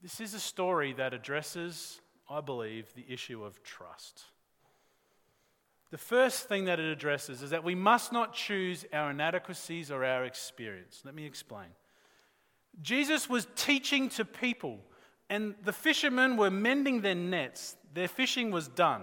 This 0.00 0.20
is 0.20 0.32
a 0.32 0.38
story 0.38 0.92
that 0.92 1.12
addresses, 1.12 2.00
I 2.30 2.40
believe, 2.40 2.94
the 2.94 3.04
issue 3.08 3.42
of 3.42 3.64
trust. 3.64 4.22
The 5.90 5.98
first 5.98 6.48
thing 6.48 6.66
that 6.66 6.78
it 6.78 6.84
addresses 6.84 7.42
is 7.42 7.50
that 7.50 7.64
we 7.64 7.74
must 7.74 8.12
not 8.12 8.32
choose 8.32 8.84
our 8.92 9.10
inadequacies 9.10 9.90
or 9.90 10.04
our 10.04 10.24
experience. 10.24 11.02
Let 11.04 11.16
me 11.16 11.26
explain. 11.26 11.70
Jesus 12.80 13.28
was 13.28 13.48
teaching 13.56 14.08
to 14.10 14.24
people, 14.24 14.78
and 15.28 15.56
the 15.64 15.72
fishermen 15.72 16.36
were 16.36 16.48
mending 16.48 17.00
their 17.00 17.16
nets. 17.16 17.74
Their 17.92 18.06
fishing 18.06 18.52
was 18.52 18.68
done. 18.68 19.02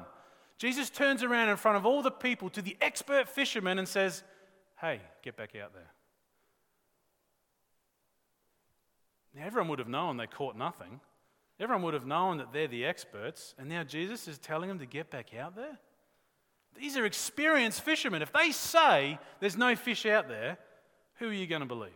Jesus 0.58 0.90
turns 0.90 1.24
around 1.24 1.50
in 1.50 1.58
front 1.58 1.76
of 1.76 1.86
all 1.86 2.02
the 2.02 2.10
people 2.10 2.50
to 2.52 2.62
the 2.62 2.78
expert 2.80 3.28
fishermen 3.28 3.80
and 3.80 3.88
says, 3.88 4.24
Hey, 4.80 5.02
get 5.24 5.36
back 5.36 5.56
out 5.56 5.74
there. 5.74 5.92
Now, 9.36 9.46
everyone 9.46 9.70
would 9.70 9.80
have 9.80 9.88
known 9.88 10.18
they 10.18 10.28
caught 10.28 10.56
nothing. 10.56 11.00
Everyone 11.60 11.84
would 11.84 11.94
have 11.94 12.06
known 12.06 12.38
that 12.38 12.54
they're 12.54 12.68
the 12.68 12.86
experts. 12.86 13.56
And 13.58 13.70
now 13.70 13.84
Jesus 13.84 14.28
is 14.28 14.38
telling 14.38 14.68
them 14.70 14.80
to 14.80 14.86
get 14.86 15.10
back 15.10 15.34
out 15.36 15.56
there? 15.56 15.78
These 16.76 16.98
are 16.98 17.06
experienced 17.06 17.82
fishermen. 17.82 18.22
If 18.22 18.32
they 18.32 18.52
say 18.52 19.18
there's 19.40 19.58
no 19.58 19.76
fish 19.76 20.06
out 20.06 20.28
there, 20.28 20.58
who 21.16 21.30
are 21.30 21.34
you 21.34 21.48
going 21.48 21.62
to 21.62 21.68
believe? 21.68 21.92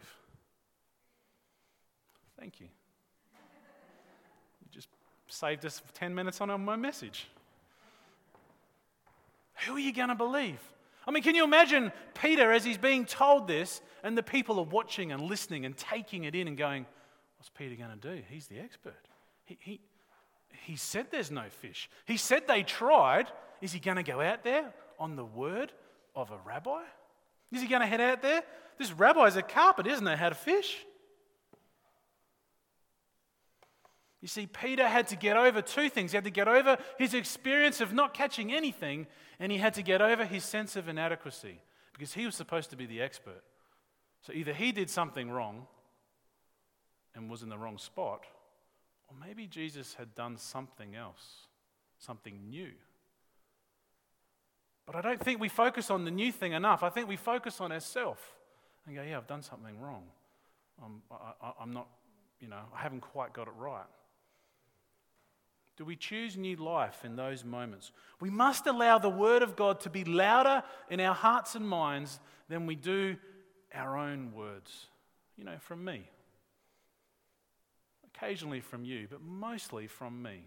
Thank 2.39 2.59
you. 2.59 2.67
You 4.61 4.67
just 4.71 4.89
saved 5.27 5.63
us 5.65 5.83
10 5.93 6.15
minutes 6.15 6.41
on 6.41 6.61
my 6.61 6.75
message. 6.75 7.27
Who 9.67 9.75
are 9.75 9.79
you 9.79 9.93
going 9.93 10.09
to 10.09 10.15
believe? 10.15 10.59
I 11.07 11.11
mean, 11.11 11.23
can 11.23 11.35
you 11.35 11.43
imagine 11.43 11.91
Peter 12.13 12.51
as 12.51 12.63
he's 12.63 12.77
being 12.77 13.05
told 13.05 13.47
this, 13.47 13.81
and 14.03 14.17
the 14.17 14.23
people 14.23 14.59
are 14.59 14.65
watching 14.65 15.11
and 15.11 15.21
listening 15.21 15.65
and 15.65 15.75
taking 15.75 16.25
it 16.25 16.35
in 16.35 16.47
and 16.47 16.57
going, 16.57 16.85
What's 17.41 17.49
Peter 17.49 17.73
going 17.75 17.99
to 17.99 18.15
do? 18.15 18.21
He's 18.29 18.45
the 18.45 18.59
expert. 18.59 18.93
He, 19.45 19.57
he, 19.59 19.79
he 20.65 20.75
said 20.75 21.07
there's 21.09 21.31
no 21.31 21.45
fish. 21.49 21.89
He 22.05 22.17
said 22.17 22.47
they 22.47 22.61
tried. 22.61 23.31
Is 23.61 23.73
he 23.73 23.79
going 23.79 23.97
to 23.97 24.03
go 24.03 24.21
out 24.21 24.43
there 24.43 24.71
on 24.99 25.15
the 25.15 25.25
word 25.25 25.71
of 26.15 26.29
a 26.29 26.37
rabbi? 26.45 26.83
Is 27.51 27.63
he 27.63 27.67
going 27.67 27.81
to 27.81 27.87
head 27.87 27.99
out 27.99 28.21
there? 28.21 28.43
This 28.77 28.91
rabbi's 28.91 29.37
a 29.37 29.41
carpenter, 29.41 29.89
isn't 29.89 30.05
he? 30.05 30.15
how 30.15 30.29
to 30.29 30.35
fish. 30.35 30.85
You 34.21 34.27
see, 34.27 34.45
Peter 34.45 34.87
had 34.87 35.07
to 35.07 35.15
get 35.15 35.35
over 35.35 35.61
two 35.61 35.89
things. 35.89 36.11
He 36.11 36.17
had 36.17 36.25
to 36.25 36.31
get 36.31 36.47
over 36.47 36.77
his 36.99 37.15
experience 37.15 37.81
of 37.81 37.91
not 37.91 38.13
catching 38.13 38.53
anything, 38.53 39.07
and 39.39 39.51
he 39.51 39.57
had 39.57 39.73
to 39.73 39.81
get 39.81 40.01
over 40.01 40.25
his 40.25 40.43
sense 40.43 40.75
of 40.75 40.87
inadequacy 40.87 41.59
because 41.93 42.13
he 42.13 42.25
was 42.25 42.35
supposed 42.35 42.69
to 42.69 42.75
be 42.75 42.85
the 42.85 43.01
expert. 43.01 43.41
So 44.21 44.31
either 44.33 44.53
he 44.53 44.71
did 44.71 44.89
something 44.89 45.31
wrong 45.31 45.65
and 47.15 47.29
was 47.29 47.41
in 47.41 47.49
the 47.49 47.57
wrong 47.57 47.79
spot, 47.79 48.25
or 49.07 49.15
maybe 49.19 49.47
Jesus 49.47 49.95
had 49.95 50.13
done 50.13 50.37
something 50.37 50.95
else, 50.95 51.47
something 51.97 52.47
new. 52.47 52.71
But 54.85 54.95
I 54.95 55.01
don't 55.01 55.19
think 55.19 55.39
we 55.39 55.49
focus 55.49 55.89
on 55.89 56.05
the 56.05 56.11
new 56.11 56.31
thing 56.31 56.53
enough. 56.53 56.83
I 56.83 56.89
think 56.89 57.07
we 57.07 57.17
focus 57.17 57.59
on 57.59 57.71
ourselves 57.71 58.21
and 58.85 58.95
go, 58.95 59.01
yeah, 59.01 59.17
I've 59.17 59.27
done 59.27 59.41
something 59.41 59.79
wrong. 59.79 60.03
I'm, 60.83 61.01
I, 61.11 61.53
I'm 61.59 61.71
not, 61.71 61.87
you 62.39 62.47
know, 62.47 62.61
I 62.75 62.81
haven't 62.81 63.01
quite 63.01 63.33
got 63.33 63.47
it 63.47 63.53
right. 63.57 63.85
Do 65.81 65.85
we 65.85 65.95
choose 65.95 66.37
new 66.37 66.57
life 66.57 67.03
in 67.03 67.15
those 67.15 67.43
moments? 67.43 67.91
We 68.19 68.29
must 68.29 68.67
allow 68.67 68.99
the 68.99 69.09
Word 69.09 69.41
of 69.41 69.55
God 69.55 69.79
to 69.79 69.89
be 69.89 70.03
louder 70.03 70.61
in 70.91 70.99
our 70.99 71.15
hearts 71.15 71.55
and 71.55 71.67
minds 71.67 72.19
than 72.49 72.67
we 72.67 72.75
do 72.75 73.15
our 73.73 73.97
own 73.97 74.31
words. 74.31 74.85
You 75.37 75.43
know, 75.43 75.57
from 75.59 75.83
me. 75.83 76.07
Occasionally 78.13 78.59
from 78.61 78.85
you, 78.85 79.07
but 79.09 79.23
mostly 79.23 79.87
from 79.87 80.21
me. 80.21 80.43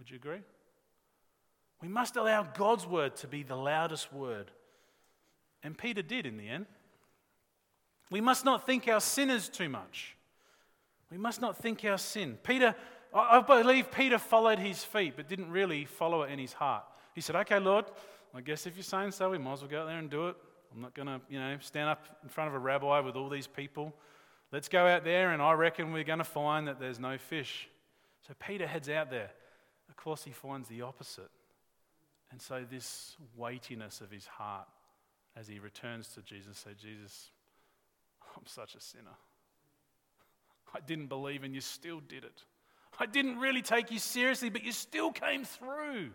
Would 0.00 0.10
you 0.10 0.16
agree? 0.16 0.42
We 1.80 1.86
must 1.86 2.16
allow 2.16 2.42
God's 2.42 2.88
Word 2.88 3.14
to 3.18 3.28
be 3.28 3.44
the 3.44 3.54
loudest 3.54 4.12
word. 4.12 4.50
And 5.62 5.78
Peter 5.78 6.02
did 6.02 6.26
in 6.26 6.38
the 6.38 6.48
end. 6.48 6.66
We 8.10 8.20
must 8.20 8.44
not 8.44 8.66
think 8.66 8.88
our 8.88 9.00
sin 9.00 9.30
is 9.30 9.48
too 9.48 9.68
much. 9.68 10.16
We 11.08 11.18
must 11.18 11.40
not 11.40 11.56
think 11.56 11.84
our 11.84 11.98
sin. 11.98 12.36
Peter 12.42 12.74
I 13.18 13.40
believe 13.40 13.90
Peter 13.90 14.18
followed 14.18 14.58
his 14.58 14.84
feet, 14.84 15.14
but 15.16 15.28
didn't 15.28 15.50
really 15.50 15.84
follow 15.84 16.22
it 16.22 16.30
in 16.30 16.38
his 16.38 16.52
heart. 16.52 16.84
He 17.14 17.20
said, 17.20 17.36
Okay, 17.36 17.58
Lord, 17.58 17.86
I 18.34 18.40
guess 18.40 18.66
if 18.66 18.76
you're 18.76 18.84
saying 18.84 19.12
so, 19.12 19.30
we 19.30 19.38
might 19.38 19.54
as 19.54 19.60
well 19.62 19.70
go 19.70 19.82
out 19.82 19.86
there 19.86 19.98
and 19.98 20.10
do 20.10 20.28
it. 20.28 20.36
I'm 20.74 20.82
not 20.82 20.94
going 20.94 21.06
to, 21.08 21.20
you 21.28 21.38
know, 21.38 21.56
stand 21.60 21.88
up 21.88 22.04
in 22.22 22.28
front 22.28 22.48
of 22.48 22.54
a 22.54 22.58
rabbi 22.58 23.00
with 23.00 23.16
all 23.16 23.28
these 23.28 23.46
people. 23.46 23.94
Let's 24.52 24.68
go 24.68 24.86
out 24.86 25.04
there, 25.04 25.32
and 25.32 25.40
I 25.40 25.52
reckon 25.52 25.92
we're 25.92 26.04
going 26.04 26.18
to 26.18 26.24
find 26.24 26.68
that 26.68 26.78
there's 26.78 27.00
no 27.00 27.16
fish. 27.16 27.68
So 28.26 28.34
Peter 28.38 28.66
heads 28.66 28.88
out 28.88 29.10
there. 29.10 29.30
Of 29.88 29.96
course, 29.96 30.24
he 30.24 30.32
finds 30.32 30.68
the 30.68 30.82
opposite. 30.82 31.30
And 32.30 32.42
so, 32.42 32.64
this 32.68 33.16
weightiness 33.36 34.00
of 34.00 34.10
his 34.10 34.26
heart 34.26 34.66
as 35.36 35.46
he 35.46 35.58
returns 35.58 36.08
to 36.08 36.22
Jesus, 36.22 36.58
say, 36.58 36.70
Jesus, 36.76 37.30
I'm 38.36 38.46
such 38.46 38.74
a 38.74 38.80
sinner. 38.80 39.16
I 40.74 40.80
didn't 40.80 41.06
believe, 41.06 41.44
and 41.44 41.54
you 41.54 41.60
still 41.60 42.00
did 42.00 42.24
it. 42.24 42.42
I 42.98 43.06
didn't 43.06 43.38
really 43.38 43.62
take 43.62 43.90
you 43.90 43.98
seriously, 43.98 44.48
but 44.48 44.64
you 44.64 44.72
still 44.72 45.12
came 45.12 45.44
through. 45.44 46.10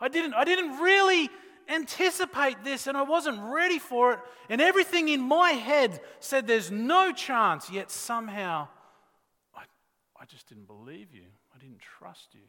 I 0.00 0.08
didn't, 0.08 0.34
I 0.34 0.44
didn't 0.44 0.78
really 0.78 1.30
anticipate 1.68 2.64
this 2.64 2.86
and 2.86 2.96
I 2.96 3.02
wasn't 3.02 3.40
ready 3.40 3.78
for 3.78 4.14
it. 4.14 4.18
And 4.48 4.60
everything 4.60 5.08
in 5.08 5.20
my 5.20 5.50
head 5.50 6.00
said 6.18 6.46
there's 6.46 6.70
no 6.70 7.12
chance, 7.12 7.70
yet 7.70 7.90
somehow 7.90 8.68
I, 9.54 9.62
I 10.20 10.24
just 10.26 10.48
didn't 10.48 10.66
believe 10.66 11.14
you. 11.14 11.26
I 11.54 11.58
didn't 11.58 11.80
trust 11.80 12.34
you. 12.34 12.40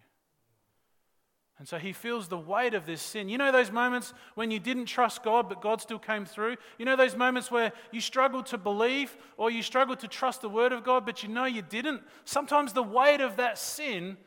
And 1.61 1.67
so 1.67 1.77
he 1.77 1.93
feels 1.93 2.27
the 2.27 2.39
weight 2.39 2.73
of 2.73 2.87
this 2.87 3.03
sin. 3.03 3.29
You 3.29 3.37
know 3.37 3.51
those 3.51 3.69
moments 3.69 4.15
when 4.33 4.49
you 4.49 4.59
didn't 4.59 4.87
trust 4.87 5.21
God, 5.21 5.47
but 5.47 5.61
God 5.61 5.79
still 5.79 5.99
came 5.99 6.25
through? 6.25 6.55
You 6.79 6.85
know 6.85 6.95
those 6.95 7.15
moments 7.15 7.51
where 7.51 7.71
you 7.91 8.01
struggled 8.01 8.47
to 8.47 8.57
believe 8.57 9.15
or 9.37 9.51
you 9.51 9.61
struggled 9.61 9.99
to 9.99 10.07
trust 10.07 10.41
the 10.41 10.49
word 10.49 10.71
of 10.71 10.83
God, 10.83 11.05
but 11.05 11.21
you 11.21 11.29
know 11.29 11.45
you 11.45 11.61
didn't? 11.61 12.01
Sometimes 12.25 12.73
the 12.73 12.81
weight 12.81 13.21
of 13.21 13.35
that 13.35 13.59
sin 13.59 14.17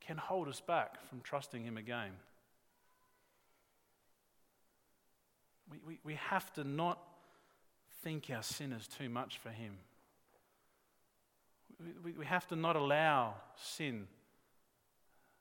can 0.00 0.18
hold 0.18 0.46
us 0.46 0.60
back 0.60 1.04
from 1.08 1.20
trusting 1.20 1.64
Him 1.64 1.76
again. 1.76 2.12
We, 5.72 5.78
we, 5.84 5.98
we 6.04 6.14
have 6.14 6.52
to 6.52 6.62
not 6.62 7.00
think 8.04 8.30
our 8.32 8.44
sin 8.44 8.70
is 8.72 8.86
too 8.86 9.08
much 9.08 9.38
for 9.38 9.50
Him. 9.50 9.72
We, 12.04 12.12
we 12.12 12.24
have 12.24 12.46
to 12.46 12.54
not 12.54 12.76
allow 12.76 13.34
sin 13.56 14.06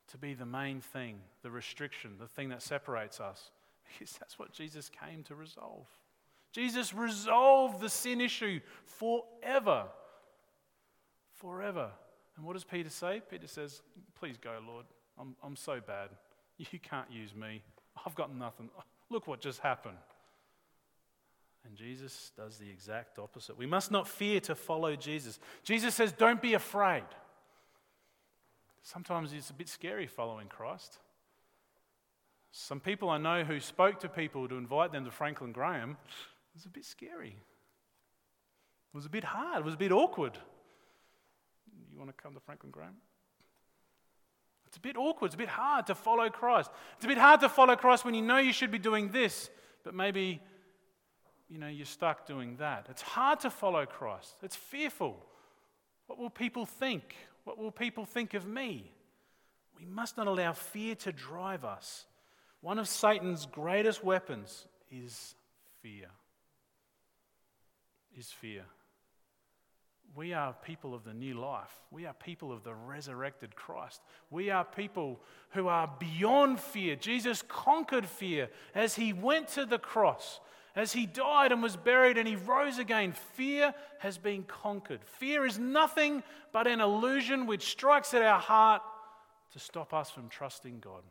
to 0.07 0.17
be 0.17 0.33
the 0.33 0.45
main 0.45 0.81
thing, 0.81 1.19
the 1.43 1.51
restriction, 1.51 2.15
the 2.19 2.27
thing 2.27 2.49
that 2.49 2.61
separates 2.61 3.19
us. 3.19 3.51
Because 3.99 4.17
that's 4.19 4.37
what 4.37 4.51
Jesus 4.51 4.89
came 4.89 5.23
to 5.23 5.35
resolve. 5.35 5.87
Jesus 6.51 6.93
resolved 6.93 7.79
the 7.79 7.89
sin 7.89 8.19
issue 8.19 8.59
forever. 8.83 9.85
Forever. 11.35 11.91
And 12.35 12.45
what 12.45 12.53
does 12.53 12.65
Peter 12.65 12.89
say? 12.89 13.21
Peter 13.29 13.47
says, 13.47 13.81
Please 14.19 14.37
go, 14.37 14.59
Lord. 14.67 14.85
I'm, 15.19 15.35
I'm 15.43 15.55
so 15.55 15.79
bad. 15.85 16.09
You 16.71 16.79
can't 16.79 17.11
use 17.11 17.35
me. 17.35 17.61
I've 18.03 18.15
got 18.15 18.35
nothing. 18.35 18.69
Look 19.11 19.27
what 19.27 19.39
just 19.39 19.59
happened. 19.59 19.97
And 21.63 21.75
Jesus 21.75 22.31
does 22.35 22.57
the 22.57 22.67
exact 22.67 23.19
opposite. 23.19 23.57
We 23.57 23.67
must 23.67 23.91
not 23.91 24.07
fear 24.07 24.39
to 24.41 24.55
follow 24.55 24.95
Jesus. 24.95 25.39
Jesus 25.63 25.93
says, 25.93 26.11
Don't 26.13 26.41
be 26.41 26.55
afraid. 26.55 27.03
Sometimes 28.88 29.34
it's 29.34 29.50
a 29.50 29.54
bit 29.54 29.67
scary 29.67 30.08
following 30.08 30.47
Christ. 30.47 31.00
Some 32.54 32.80
people 32.80 33.10
I 33.10 33.17
know 33.17 33.43
who 33.43 33.60
spoke 33.60 34.00
to 34.00 34.08
people 34.08 34.47
to 34.47 34.56
invite 34.56 34.93
them 34.93 35.04
to 35.04 35.12
Franklin 35.12 35.52
Graham, 35.52 35.91
it 35.91 36.56
was 36.56 36.63
a 36.63 36.69
bit 36.69 36.86
scary. 36.86 37.36
It 37.36 38.95
was 38.95 39.06
a 39.06 39.10
bit 39.10 39.26
hard. 39.26 39.60
It 39.60 39.65
was 39.65 39.73
a 39.73 39.78
bit 39.78 39.91
awkward. 39.91 40.38
You 41.91 42.00
want 42.00 42.15
to 42.15 42.23
come 42.23 42.34
to 42.34 42.39
Franklin 42.39 42.71
Graham? 42.71 42.95
It's 44.67 44.78
a 44.78 44.80
bit 44.80 44.95
awkward. 44.95 45.28
It's 45.28 45.36
a 45.36 45.39
bit 45.39 45.50
hard 45.50 45.88
to 45.88 45.95
follow 45.95 46.30
Christ. 46.30 46.71
It's 46.95 47.04
a 47.04 47.10
bit 47.10 47.17
hard 47.17 47.41
to 47.41 47.50
follow 47.50 47.76
Christ 47.76 48.06
when 48.06 48.13
you 48.13 48.21
know 48.21 48.38
you 48.38 48.54
should 48.54 48.71
be 48.71 48.80
doing 48.80 49.12
this, 49.12 49.50
but 49.84 49.95
maybe 49.95 50.41
you 51.50 51.58
know 51.58 51.67
you're 51.67 51.86
stuck 51.86 52.26
doing 52.26 52.56
that. 52.60 52.88
It's 52.89 53.02
hard 53.02 53.41
to 53.41 53.50
follow 53.50 53.86
Christ. 53.86 54.38
It's 54.43 54.56
fearful. 54.56 55.17
What 56.06 56.17
will 56.17 56.30
people 56.30 56.65
think? 56.65 57.13
What 57.47 57.57
will 57.57 57.71
people 57.71 58.03
think 58.03 58.33
of 58.33 58.45
me? 58.45 58.91
We 59.79 59.86
must 59.86 60.17
not 60.17 60.27
allow 60.27 60.51
fear 60.51 60.95
to 60.95 61.13
drive 61.13 61.63
us. 61.63 62.05
One 62.60 62.77
of 62.77 62.89
Satan's 62.89 63.45
greatest 63.45 64.03
weapons 64.03 64.67
is 64.91 65.33
fear. 65.81 66.07
Is 68.17 68.29
fear. 68.29 68.65
We 70.13 70.33
are 70.33 70.57
people 70.62 70.93
of 70.93 71.05
the 71.05 71.13
new 71.13 71.36
life. 71.39 71.71
We 71.89 72.05
are 72.05 72.13
people 72.13 72.51
of 72.51 72.65
the 72.65 72.73
resurrected 72.73 73.55
Christ. 73.55 74.01
We 74.29 74.49
are 74.49 74.65
people 74.65 75.21
who 75.51 75.69
are 75.69 75.89
beyond 75.99 76.60
fear. 76.60 76.97
Jesus 76.97 77.43
conquered 77.47 78.07
fear 78.07 78.49
as 78.75 78.95
he 78.95 79.13
went 79.13 79.47
to 79.49 79.65
the 79.65 79.79
cross. 79.79 80.41
As 80.77 80.93
he 80.93 81.07
died 81.07 81.51
and 81.51 81.63
was 81.63 81.75
buried 81.75 82.19
and 82.19 82.27
he 82.27 82.35
rose 82.35 82.77
again, 82.77 83.13
fear 83.33 83.73
has 83.97 84.19
been 84.19 84.43
conquered. 84.43 84.99
Fear 85.03 85.47
is 85.47 85.57
nothing 85.57 86.21
but 86.53 86.67
an 86.67 86.81
illusion 86.81 87.47
which 87.47 87.71
strikes 87.71 88.13
at 88.13 88.21
our 88.21 88.39
heart 88.39 88.83
to 89.53 89.59
stop 89.59 89.91
us 89.91 90.11
from 90.11 90.29
trusting 90.29 90.79
God. 90.79 91.01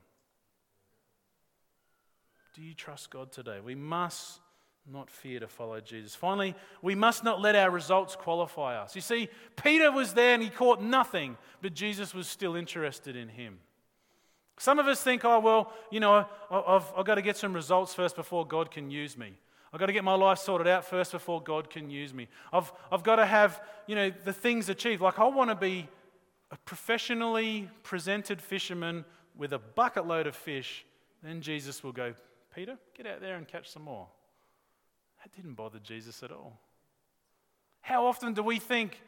Do 2.55 2.62
you 2.62 2.74
trust 2.74 3.11
God 3.11 3.33
today? 3.33 3.59
We 3.59 3.74
must 3.74 4.38
not 4.87 5.11
fear 5.11 5.40
to 5.40 5.48
follow 5.48 5.81
Jesus. 5.81 6.14
Finally, 6.14 6.55
we 6.81 6.94
must 6.94 7.24
not 7.24 7.40
let 7.40 7.57
our 7.57 7.72
results 7.72 8.14
qualify 8.14 8.81
us. 8.81 8.94
You 8.94 9.02
see, 9.02 9.29
Peter 9.57 9.90
was 9.90 10.14
there 10.14 10.35
and 10.35 10.42
he 10.44 10.48
caught 10.48 10.81
nothing, 10.81 11.37
but 11.61 11.74
Jesus 11.74 12.14
was 12.14 12.29
still 12.29 12.55
interested 12.55 13.16
in 13.16 13.29
him. 13.29 13.59
Some 14.59 14.79
of 14.79 14.87
us 14.87 15.02
think, 15.02 15.24
oh, 15.24 15.40
well, 15.40 15.72
you 15.90 15.98
know, 15.98 16.24
I've, 16.52 16.85
I've 16.96 17.05
got 17.05 17.16
to 17.16 17.22
get 17.22 17.37
some 17.37 17.52
results 17.52 17.94
first 17.94 18.14
before 18.14 18.46
God 18.46 18.70
can 18.70 18.92
use 18.92 19.18
me. 19.18 19.33
I've 19.77 19.81
got 19.81 19.87
to 19.89 19.93
get 19.93 20.05
my 20.05 20.15
life 20.15 20.39
sorted 20.39 20.67
out 20.69 20.87
first 20.87 21.12
before 21.12 21.43
God 21.43 21.69
can 21.69 21.91
use 21.91 22.15
me. 22.15 22.29
I've, 22.51 22.73
I've 22.91 23.03
got 23.03 23.17
to 23.17 23.27
have, 23.27 23.61
you 23.87 23.95
know, 23.95 24.11
the 24.25 24.33
things 24.33 24.71
achieved. 24.71 25.03
Like, 25.03 25.19
I 25.19 25.27
want 25.27 25.51
to 25.51 25.55
be 25.55 25.87
a 26.51 26.57
professionally 26.65 27.69
presented 27.83 28.41
fisherman 28.41 29.05
with 29.37 29.53
a 29.53 29.59
bucket 29.59 30.07
load 30.07 30.27
of 30.27 30.35
fish. 30.35 30.87
Then 31.23 31.43
Jesus 31.43 31.85
will 31.85 31.93
go, 31.93 32.15
Peter, 32.55 32.79
get 32.97 33.07
out 33.07 33.21
there 33.21 33.37
and 33.37 33.47
catch 33.47 33.69
some 33.69 33.83
more. 33.83 34.09
That 35.23 35.37
didn't 35.37 35.57
bother 35.57 35.79
Jesus 35.79 36.23
at 36.23 36.33
all. 36.33 36.59
How 37.83 38.07
often 38.07 38.33
do 38.33 38.43
we 38.43 38.59
think 38.59 39.03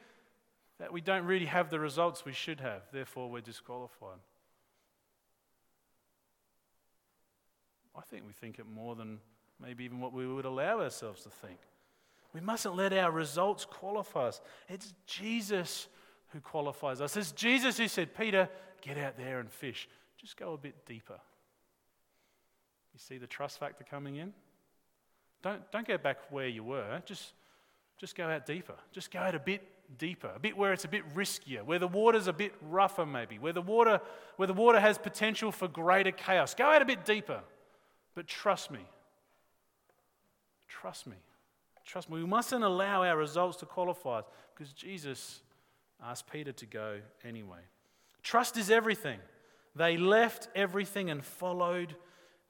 that 0.79 0.93
we 0.93 1.01
don't 1.01 1.25
really 1.25 1.47
have 1.47 1.71
the 1.71 1.81
results 1.81 2.27
we 2.27 2.35
should 2.35 2.61
have, 2.61 2.83
therefore 2.93 3.31
we're 3.31 3.41
disqualified? 3.41 4.19
I 7.97 8.03
think 8.03 8.25
we 8.27 8.35
think 8.35 8.59
it 8.59 8.67
more 8.69 8.95
than 8.95 9.21
maybe 9.61 9.85
even 9.85 10.01
what 10.01 10.13
we 10.13 10.27
would 10.27 10.45
allow 10.45 10.81
ourselves 10.81 11.23
to 11.23 11.31
think. 11.31 11.59
We 12.33 12.41
mustn't 12.41 12.77
let 12.77 12.93
our 12.93 13.11
results 13.11 13.65
qualify 13.65 14.29
us. 14.29 14.41
It's 14.69 14.93
Jesus 15.07 15.89
who 16.29 16.41
qualifies 16.41 17.01
us. 17.01 17.17
It's 17.17 17.33
Jesus 17.33 17.79
who 17.79 17.89
said, 17.89 18.15
Peter, 18.15 18.49
get 18.83 18.99
out 18.99 19.17
there 19.17 19.41
and 19.41 19.51
fish. 19.51 19.89
Just 20.19 20.37
go 20.37 20.53
a 20.53 20.59
bit 20.59 20.87
deeper. 20.87 21.19
You 22.93 22.99
see 22.99 23.19
the 23.19 23.27
trust 23.27 23.59
factor 23.59 23.85
coming 23.85 24.17
in? 24.17 24.33
Don't, 25.43 25.71
don't 25.71 25.87
go 25.87 25.97
back 25.99 26.19
where 26.31 26.49
you 26.49 26.65
were. 26.65 27.01
Just, 27.07 27.33
just 27.99 28.17
go 28.17 28.29
out 28.29 28.45
deeper. 28.45 28.75
Just 28.93 29.11
go 29.11 29.21
out 29.21 29.35
a 29.35 29.39
bit 29.39 29.63
deeper, 29.97 30.31
a 30.35 30.39
bit 30.39 30.57
where 30.57 30.73
it's 30.73 30.85
a 30.85 30.89
bit 30.89 31.15
riskier, 31.15 31.65
where 31.65 31.79
the 31.79 31.89
water's 31.89 32.27
a 32.27 32.33
bit 32.33 32.53
rougher, 32.61 33.07
maybe, 33.07 33.39
where 33.39 33.53
the 33.53 33.63
water, 33.63 34.01
where 34.37 34.47
the 34.47 34.53
water 34.53 34.81
has 34.81 34.99
potential 34.99 35.51
for 35.51 35.69
greater 35.69 36.11
chaos. 36.11 36.55
Go 36.55 36.65
out 36.65 36.83
a 36.83 36.85
bit 36.85 37.05
deeper. 37.05 37.41
But 38.15 38.27
trust 38.27 38.71
me, 38.71 38.81
Trust 40.69 41.07
me. 41.07 41.17
Trust 41.85 42.11
me. 42.11 42.21
We 42.21 42.27
mustn't 42.27 42.63
allow 42.63 43.03
our 43.03 43.17
results 43.17 43.57
to 43.59 43.67
qualify 43.67 44.19
us 44.19 44.25
because 44.55 44.73
Jesus 44.73 45.41
asked 46.03 46.31
Peter 46.31 46.53
to 46.53 46.67
go 46.67 46.99
anyway. 47.25 47.61
Trust 48.23 48.57
is 48.57 48.71
everything. 48.71 49.19
They 49.75 49.97
left 49.97 50.49
everything 50.55 51.11
and 51.11 51.25
followed 51.25 51.95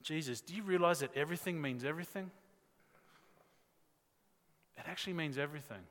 Jesus. 0.03 0.41
Do 0.41 0.55
you 0.55 0.63
realize 0.63 1.01
that 1.01 1.17
everything 1.17 1.61
means 1.61 1.85
everything? 1.85 2.31
It 4.77 4.85
actually 4.87 5.13
means 5.13 5.39
everything. 5.39 5.83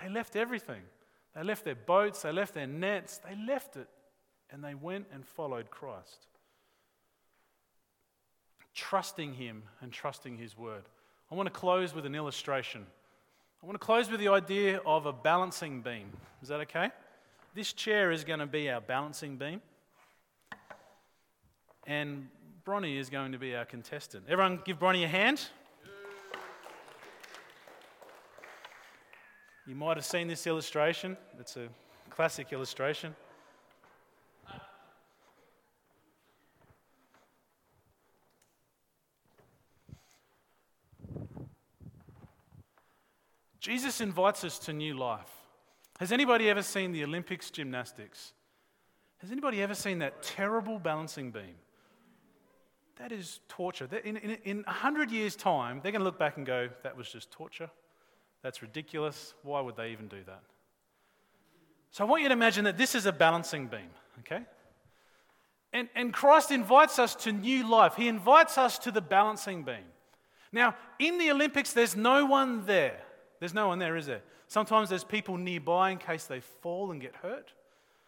They 0.00 0.08
left 0.08 0.36
everything. 0.36 0.82
They 1.34 1.42
left 1.42 1.64
their 1.64 1.74
boats, 1.74 2.22
they 2.22 2.32
left 2.32 2.54
their 2.54 2.66
nets, 2.66 3.18
they 3.18 3.34
left 3.34 3.76
it, 3.76 3.88
and 4.50 4.62
they 4.62 4.74
went 4.74 5.06
and 5.12 5.26
followed 5.26 5.70
Christ. 5.70 6.28
Trusting 8.74 9.34
Him 9.34 9.64
and 9.80 9.92
trusting 9.92 10.36
His 10.36 10.56
word. 10.56 10.84
I 11.30 11.34
want 11.34 11.46
to 11.46 11.52
close 11.52 11.94
with 11.94 12.06
an 12.06 12.14
illustration. 12.14 12.86
I 13.62 13.66
want 13.66 13.80
to 13.80 13.84
close 13.84 14.10
with 14.10 14.20
the 14.20 14.28
idea 14.28 14.80
of 14.84 15.06
a 15.06 15.12
balancing 15.12 15.80
beam. 15.80 16.10
Is 16.42 16.48
that 16.48 16.60
okay? 16.60 16.90
This 17.54 17.72
chair 17.72 18.10
is 18.10 18.24
going 18.24 18.40
to 18.40 18.46
be 18.46 18.70
our 18.70 18.80
balancing 18.80 19.36
beam. 19.36 19.62
And 21.86 22.28
Bronny 22.66 22.98
is 22.98 23.08
going 23.10 23.32
to 23.32 23.38
be 23.38 23.54
our 23.54 23.64
contestant. 23.64 24.24
Everyone 24.28 24.60
give 24.64 24.78
Bronny 24.78 25.04
a 25.04 25.08
hand. 25.08 25.48
You 29.66 29.74
might 29.74 29.96
have 29.96 30.04
seen 30.04 30.28
this 30.28 30.46
illustration. 30.46 31.16
It's 31.40 31.56
a 31.56 31.68
classic 32.10 32.52
illustration. 32.52 33.14
Jesus 43.64 44.02
invites 44.02 44.44
us 44.44 44.58
to 44.58 44.74
new 44.74 44.92
life. 44.92 45.30
Has 45.98 46.12
anybody 46.12 46.50
ever 46.50 46.60
seen 46.60 46.92
the 46.92 47.02
Olympics 47.02 47.50
gymnastics? 47.50 48.34
Has 49.22 49.32
anybody 49.32 49.62
ever 49.62 49.74
seen 49.74 50.00
that 50.00 50.22
terrible 50.22 50.78
balancing 50.78 51.30
beam? 51.30 51.54
That 52.96 53.10
is 53.10 53.40
torture. 53.48 53.88
In, 54.04 54.18
in, 54.18 54.36
in 54.44 54.56
100 54.64 55.10
years' 55.10 55.34
time, 55.34 55.80
they're 55.82 55.92
going 55.92 56.00
to 56.00 56.04
look 56.04 56.18
back 56.18 56.36
and 56.36 56.44
go, 56.44 56.68
that 56.82 56.94
was 56.94 57.08
just 57.08 57.30
torture. 57.30 57.70
That's 58.42 58.60
ridiculous. 58.60 59.32
Why 59.42 59.62
would 59.62 59.76
they 59.76 59.92
even 59.92 60.08
do 60.08 60.22
that? 60.26 60.42
So 61.90 62.04
I 62.04 62.06
want 62.06 62.20
you 62.20 62.28
to 62.28 62.34
imagine 62.34 62.64
that 62.64 62.76
this 62.76 62.94
is 62.94 63.06
a 63.06 63.12
balancing 63.12 63.68
beam, 63.68 63.88
okay? 64.18 64.42
And, 65.72 65.88
and 65.94 66.12
Christ 66.12 66.50
invites 66.50 66.98
us 66.98 67.14
to 67.14 67.32
new 67.32 67.66
life. 67.66 67.94
He 67.94 68.08
invites 68.08 68.58
us 68.58 68.78
to 68.80 68.90
the 68.90 69.00
balancing 69.00 69.62
beam. 69.62 69.86
Now, 70.52 70.76
in 70.98 71.16
the 71.16 71.30
Olympics, 71.30 71.72
there's 71.72 71.96
no 71.96 72.26
one 72.26 72.66
there. 72.66 73.00
There's 73.44 73.52
no 73.52 73.68
one 73.68 73.78
there, 73.78 73.94
is 73.94 74.06
there? 74.06 74.22
Sometimes 74.48 74.88
there's 74.88 75.04
people 75.04 75.36
nearby 75.36 75.90
in 75.90 75.98
case 75.98 76.24
they 76.24 76.40
fall 76.40 76.92
and 76.92 76.98
get 76.98 77.14
hurt. 77.16 77.52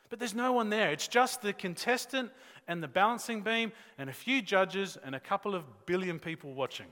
But 0.08 0.18
there's 0.18 0.34
no 0.34 0.52
one 0.52 0.70
there. 0.70 0.90
It's 0.92 1.08
just 1.08 1.42
the 1.42 1.52
contestant 1.52 2.30
and 2.66 2.82
the 2.82 2.88
balancing 2.88 3.42
beam 3.42 3.72
and 3.98 4.08
a 4.08 4.14
few 4.14 4.40
judges 4.40 4.96
and 5.04 5.14
a 5.14 5.20
couple 5.20 5.54
of 5.54 5.64
billion 5.84 6.18
people 6.18 6.54
watching. 6.54 6.86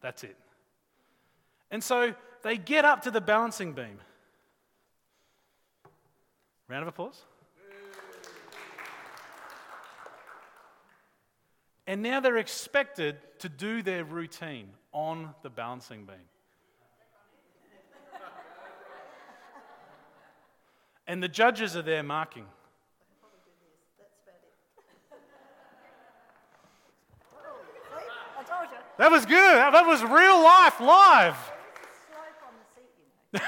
That's 0.00 0.24
it. 0.24 0.34
And 1.70 1.84
so 1.84 2.14
they 2.40 2.56
get 2.56 2.86
up 2.86 3.02
to 3.02 3.10
the 3.10 3.20
balancing 3.20 3.74
beam. 3.74 3.98
Round 6.68 6.84
of 6.84 6.88
applause. 6.88 7.20
And 11.86 12.00
now 12.00 12.20
they're 12.20 12.38
expected 12.38 13.18
to 13.40 13.50
do 13.50 13.82
their 13.82 14.04
routine 14.04 14.70
on 14.92 15.34
the 15.42 15.50
balancing 15.50 16.06
beam. 16.06 16.16
And 21.06 21.22
the 21.22 21.28
judges 21.28 21.76
are 21.76 21.82
there 21.82 22.02
marking. 22.02 22.46
That 28.98 29.10
was 29.10 29.26
good. 29.26 29.56
That 29.56 29.86
was 29.86 30.02
real 30.02 30.42
life, 30.42 30.80
live. 30.80 31.36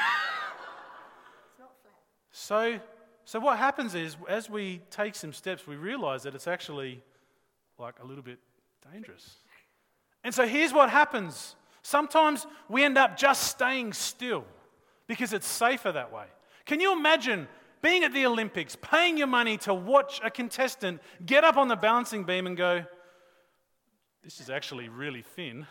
so, 2.31 2.79
so 3.25 3.41
what 3.41 3.57
happens 3.57 3.95
is, 3.95 4.17
as 4.29 4.51
we 4.51 4.83
take 4.91 5.15
some 5.15 5.33
steps, 5.33 5.67
we 5.67 5.77
realize 5.77 6.25
that 6.25 6.35
it's 6.35 6.47
actually 6.47 7.03
like 7.79 7.95
a 8.03 8.05
little 8.05 8.23
bit 8.23 8.39
dangerous. 8.93 9.37
And 10.23 10.35
so 10.35 10.47
here's 10.47 10.73
what 10.73 10.91
happens 10.91 11.55
sometimes 11.83 12.47
we 12.69 12.85
end 12.85 12.99
up 12.99 13.17
just 13.17 13.45
staying 13.45 13.95
still 13.95 14.45
because 15.07 15.33
it's 15.33 15.47
safer 15.47 15.91
that 15.93 16.13
way. 16.13 16.27
Can 16.69 16.81
you 16.81 16.93
imagine 16.93 17.49
being 17.81 18.05
at 18.05 18.13
the 18.13 18.27
Olympics, 18.27 18.77
paying 18.77 19.17
your 19.17 19.27
money 19.27 19.57
to 19.59 19.73
watch 19.73 20.21
a 20.23 20.31
contestant 20.31 21.01
get 21.25 21.43
up 21.43 21.57
on 21.57 21.67
the 21.67 21.77
balancing 21.77 22.25
beam 22.25 22.47
and 22.47 22.57
go, 22.57 22.85
This 24.23 24.39
is 24.39 24.51
actually 24.51 24.91
really 24.91 25.23
thin. 25.23 25.67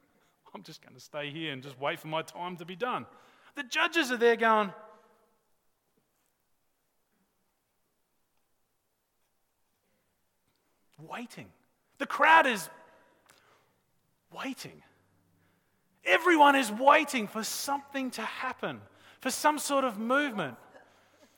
I'm 0.54 0.62
just 0.62 0.82
going 0.82 0.94
to 0.94 1.00
stay 1.00 1.30
here 1.30 1.54
and 1.54 1.62
just 1.62 1.80
wait 1.80 1.98
for 1.98 2.08
my 2.08 2.20
time 2.20 2.58
to 2.58 2.66
be 2.66 2.76
done. 2.76 3.06
The 3.54 3.62
judges 3.62 4.12
are 4.12 4.18
there 4.18 4.36
going, 4.36 4.70
waiting. 10.98 11.46
The 11.96 12.06
crowd 12.06 12.46
is 12.46 12.68
waiting. 14.30 14.82
Everyone 16.04 16.56
is 16.56 16.70
waiting 16.70 17.26
for 17.26 17.42
something 17.42 18.10
to 18.12 18.22
happen, 18.22 18.82
for 19.22 19.30
some 19.30 19.58
sort 19.58 19.84
of 19.84 19.98
movement. 19.98 20.56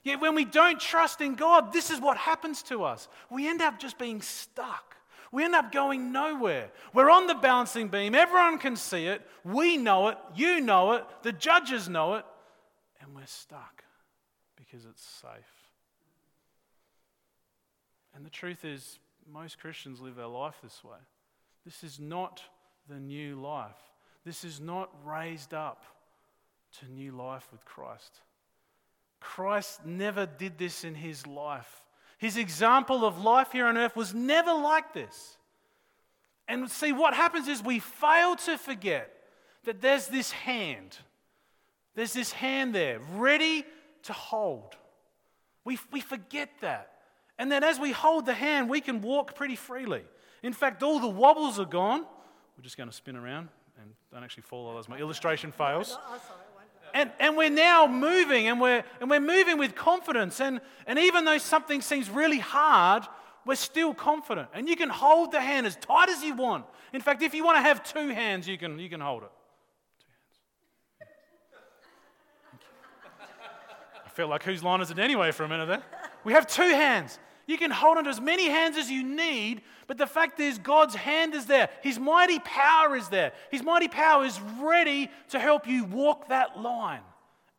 Yet 0.02 0.20
when 0.20 0.34
we 0.34 0.44
don't 0.44 0.80
trust 0.80 1.20
in 1.20 1.34
God, 1.34 1.72
this 1.72 1.90
is 1.90 2.00
what 2.00 2.16
happens 2.16 2.62
to 2.64 2.82
us. 2.82 3.08
We 3.30 3.46
end 3.46 3.60
up 3.62 3.78
just 3.78 3.98
being 3.98 4.22
stuck. 4.22 4.96
We 5.30 5.44
end 5.44 5.54
up 5.54 5.70
going 5.70 6.10
nowhere. 6.10 6.70
We're 6.94 7.10
on 7.10 7.26
the 7.26 7.34
balancing 7.34 7.88
beam. 7.88 8.14
Everyone 8.14 8.58
can 8.58 8.76
see 8.76 9.06
it. 9.06 9.22
We 9.44 9.76
know 9.76 10.08
it. 10.08 10.18
You 10.34 10.60
know 10.60 10.92
it. 10.92 11.04
The 11.22 11.32
judges 11.32 11.88
know 11.88 12.14
it. 12.14 12.24
And 13.00 13.14
we're 13.14 13.26
stuck 13.26 13.84
because 14.56 14.86
it's 14.86 15.04
safe. 15.04 15.30
And 18.14 18.24
the 18.24 18.30
truth 18.30 18.64
is, 18.64 18.98
most 19.30 19.58
Christians 19.58 20.00
live 20.00 20.16
their 20.16 20.26
life 20.26 20.56
this 20.62 20.82
way. 20.84 20.98
This 21.66 21.84
is 21.84 22.00
not 22.00 22.42
the 22.88 23.00
new 23.00 23.40
life. 23.40 23.76
This 24.24 24.44
is 24.44 24.60
not 24.60 24.90
raised 25.04 25.52
up 25.52 25.84
to 26.80 26.90
new 26.90 27.12
life 27.12 27.48
with 27.52 27.64
Christ. 27.64 28.20
Christ 29.20 29.84
never 29.86 30.26
did 30.26 30.58
this 30.58 30.84
in 30.84 30.94
his 30.94 31.26
life. 31.26 31.82
His 32.18 32.36
example 32.36 33.04
of 33.04 33.22
life 33.22 33.52
here 33.52 33.66
on 33.66 33.76
earth 33.76 33.96
was 33.96 34.14
never 34.14 34.52
like 34.52 34.92
this. 34.92 35.38
And 36.46 36.70
see, 36.70 36.92
what 36.92 37.14
happens 37.14 37.48
is 37.48 37.62
we 37.62 37.78
fail 37.78 38.36
to 38.36 38.58
forget 38.58 39.10
that 39.64 39.80
there's 39.80 40.08
this 40.08 40.30
hand. 40.30 40.98
There's 41.94 42.12
this 42.12 42.32
hand 42.32 42.74
there, 42.74 43.00
ready 43.14 43.64
to 44.04 44.12
hold. 44.12 44.76
We, 45.64 45.78
we 45.90 46.00
forget 46.00 46.50
that. 46.60 46.90
And 47.38 47.50
then 47.50 47.64
as 47.64 47.80
we 47.80 47.92
hold 47.92 48.26
the 48.26 48.34
hand, 48.34 48.68
we 48.68 48.80
can 48.80 49.00
walk 49.00 49.34
pretty 49.34 49.56
freely. 49.56 50.02
In 50.42 50.52
fact, 50.52 50.82
all 50.82 51.00
the 51.00 51.08
wobbles 51.08 51.58
are 51.58 51.64
gone. 51.64 52.04
We're 52.56 52.62
just 52.62 52.76
going 52.76 52.88
to 52.88 52.94
spin 52.94 53.16
around 53.16 53.48
and 53.80 53.90
don't 54.12 54.22
actually 54.22 54.42
fall, 54.42 54.66
otherwise 54.66 54.88
my 54.88 54.98
illustration 54.98 55.50
fails. 55.50 55.98
Oh, 56.08 56.20
And, 56.94 57.10
and 57.18 57.36
we're 57.36 57.50
now 57.50 57.88
moving 57.88 58.46
and 58.46 58.60
we're, 58.60 58.84
and 59.00 59.10
we're 59.10 59.18
moving 59.18 59.58
with 59.58 59.74
confidence. 59.74 60.40
And, 60.40 60.60
and 60.86 60.96
even 60.96 61.24
though 61.24 61.38
something 61.38 61.82
seems 61.82 62.08
really 62.08 62.38
hard, 62.38 63.02
we're 63.44 63.56
still 63.56 63.92
confident. 63.92 64.48
And 64.54 64.68
you 64.68 64.76
can 64.76 64.88
hold 64.88 65.32
the 65.32 65.40
hand 65.40 65.66
as 65.66 65.74
tight 65.74 66.08
as 66.08 66.22
you 66.22 66.36
want. 66.36 66.64
In 66.92 67.00
fact, 67.00 67.20
if 67.22 67.34
you 67.34 67.44
want 67.44 67.56
to 67.56 67.62
have 67.62 67.82
two 67.82 68.10
hands, 68.10 68.46
you 68.46 68.56
can, 68.56 68.78
you 68.78 68.88
can 68.88 69.00
hold 69.00 69.24
it. 69.24 69.30
Two 71.00 72.76
hands. 73.00 73.50
I 74.06 74.08
feel 74.10 74.28
like 74.28 74.44
whose 74.44 74.62
line 74.62 74.80
is 74.80 74.92
it 74.92 75.00
anyway 75.00 75.32
for 75.32 75.42
a 75.42 75.48
minute 75.48 75.66
there? 75.66 75.82
We 76.22 76.32
have 76.32 76.46
two 76.46 76.62
hands. 76.62 77.18
You 77.46 77.58
can 77.58 77.70
hold 77.70 77.98
on 77.98 78.04
to 78.04 78.10
as 78.10 78.20
many 78.20 78.48
hands 78.48 78.76
as 78.76 78.90
you 78.90 79.02
need, 79.02 79.62
but 79.86 79.98
the 79.98 80.06
fact 80.06 80.40
is, 80.40 80.58
God's 80.58 80.94
hand 80.94 81.34
is 81.34 81.46
there. 81.46 81.68
His 81.82 81.98
mighty 81.98 82.38
power 82.38 82.96
is 82.96 83.08
there. 83.08 83.32
His 83.50 83.62
mighty 83.62 83.88
power 83.88 84.24
is 84.24 84.40
ready 84.60 85.10
to 85.30 85.38
help 85.38 85.66
you 85.66 85.84
walk 85.84 86.28
that 86.28 86.58
line 86.60 87.02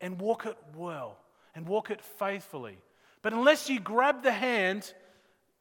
and 0.00 0.20
walk 0.20 0.46
it 0.46 0.56
well 0.74 1.18
and 1.54 1.66
walk 1.66 1.90
it 1.90 2.02
faithfully. 2.02 2.78
But 3.22 3.32
unless 3.32 3.70
you 3.70 3.80
grab 3.80 4.22
the 4.22 4.32
hand, 4.32 4.92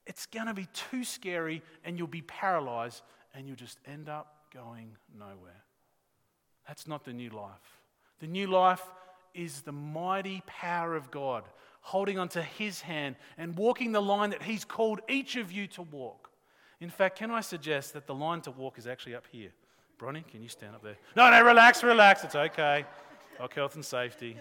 it's 0.06 0.26
going 0.26 0.48
to 0.48 0.54
be 0.54 0.68
too 0.92 1.04
scary 1.04 1.62
and 1.84 1.98
you'll 1.98 2.08
be 2.08 2.22
paralyzed 2.22 3.02
and 3.34 3.48
you'll 3.48 3.56
just 3.56 3.80
end 3.86 4.10
up 4.10 4.36
going 4.54 4.96
nowhere. 5.18 5.64
That's 6.68 6.88
not 6.88 7.06
the 7.06 7.14
new 7.14 7.30
life. 7.30 7.82
The 8.20 8.28
new 8.28 8.48
life 8.48 8.82
is 9.34 9.62
the 9.62 9.72
mighty 9.72 10.42
power 10.48 10.96
of 10.96 11.12
God 11.12 11.44
holding 11.86 12.18
onto 12.18 12.42
his 12.42 12.82
hand 12.82 13.16
and 13.38 13.56
walking 13.56 13.92
the 13.92 14.02
line 14.02 14.32
that 14.32 14.42
he's 14.42 14.66
called 14.66 15.02
each 15.08 15.36
of 15.36 15.52
you 15.52 15.68
to 15.68 15.84
walk. 15.84 16.32
In 16.82 16.90
fact, 16.90 17.20
can 17.20 17.30
I 17.30 17.42
suggest 17.42 17.94
that 17.94 18.08
the 18.08 18.16
line 18.16 18.42
to 18.42 18.52
walk 18.52 18.80
is 18.80 18.88
actually 18.88 19.14
up 19.14 19.26
here? 19.32 19.52
Bronnie, 20.00 20.24
can 20.28 20.42
you 20.42 20.50
stand 20.50 20.74
up 20.74 20.82
there? 20.82 20.98
No, 21.16 21.30
no, 21.30 21.44
relax, 21.44 21.84
relax. 21.84 22.24
It's 22.24 22.34
okay. 22.34 22.86
Like 23.40 23.54
health 23.54 23.76
and 23.76 23.86
safety. 23.86 24.36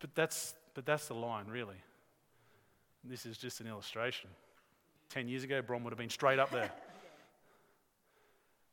But 0.00 0.16
that's, 0.16 0.56
but 0.74 0.84
that's 0.84 1.06
the 1.06 1.14
line, 1.14 1.46
really. 1.46 1.80
This 3.04 3.24
is 3.24 3.38
just 3.38 3.60
an 3.60 3.68
illustration. 3.68 4.30
Ten 5.08 5.28
years 5.28 5.44
ago, 5.44 5.62
Bron 5.62 5.84
would 5.84 5.92
have 5.92 5.98
been 5.98 6.10
straight 6.10 6.40
up 6.40 6.50
there. 6.50 6.72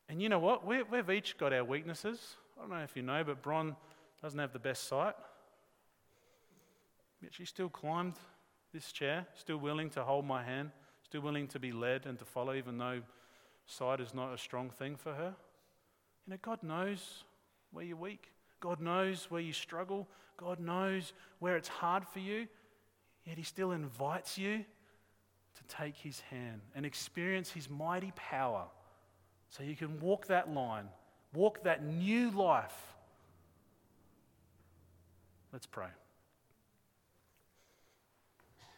And 0.09 0.23
you 0.23 0.29
know 0.29 0.39
what? 0.39 0.65
we 0.65 0.77
have 0.91 1.11
each 1.11 1.37
got 1.37 1.53
our 1.53 1.63
weaknesses. 1.63 2.33
I 2.57 2.61
don't 2.61 2.71
know 2.71 2.83
if 2.83 2.95
you 2.97 3.03
know, 3.03 3.23
but 3.23 3.43
Bron 3.43 3.75
doesn't 4.23 4.39
have 4.39 4.53
the 4.53 4.59
best 4.59 4.87
sight. 4.87 5.13
Yet 7.21 7.33
she 7.33 7.45
still 7.45 7.69
climbed 7.69 8.15
this 8.73 8.91
chair, 8.91 9.25
still 9.35 9.57
willing 9.57 9.89
to 9.91 10.03
hold 10.03 10.25
my 10.25 10.43
hand, 10.43 10.71
still 11.03 11.21
willing 11.21 11.47
to 11.47 11.59
be 11.59 11.71
led 11.71 12.05
and 12.05 12.19
to 12.19 12.25
follow, 12.25 12.53
even 12.53 12.77
though 12.77 13.01
sight 13.65 13.99
is 13.99 14.13
not 14.13 14.33
a 14.33 14.37
strong 14.37 14.69
thing 14.69 14.95
for 14.95 15.13
her. 15.13 15.33
You 16.25 16.31
know, 16.31 16.37
God 16.41 16.61
knows 16.61 17.23
where 17.71 17.85
you're 17.85 17.97
weak. 17.97 18.31
God 18.59 18.79
knows 18.79 19.29
where 19.29 19.41
you 19.41 19.53
struggle. 19.53 20.07
God 20.37 20.59
knows 20.59 21.13
where 21.39 21.55
it's 21.55 21.67
hard 21.67 22.07
for 22.07 22.19
you. 22.19 22.47
Yet 23.25 23.37
He 23.37 23.43
still 23.43 23.71
invites 23.71 24.37
you 24.37 24.57
to 24.57 25.75
take 25.75 25.95
His 25.95 26.19
hand 26.21 26.61
and 26.75 26.85
experience 26.85 27.51
His 27.51 27.69
mighty 27.69 28.11
power 28.15 28.65
so 29.49 29.63
you 29.63 29.75
can 29.75 29.99
walk 29.99 30.27
that 30.27 30.53
line, 30.53 30.89
walk 31.33 31.63
that 31.63 31.83
new 31.85 32.29
life. 32.31 32.75
Let's 35.53 35.65
pray. 35.65 35.87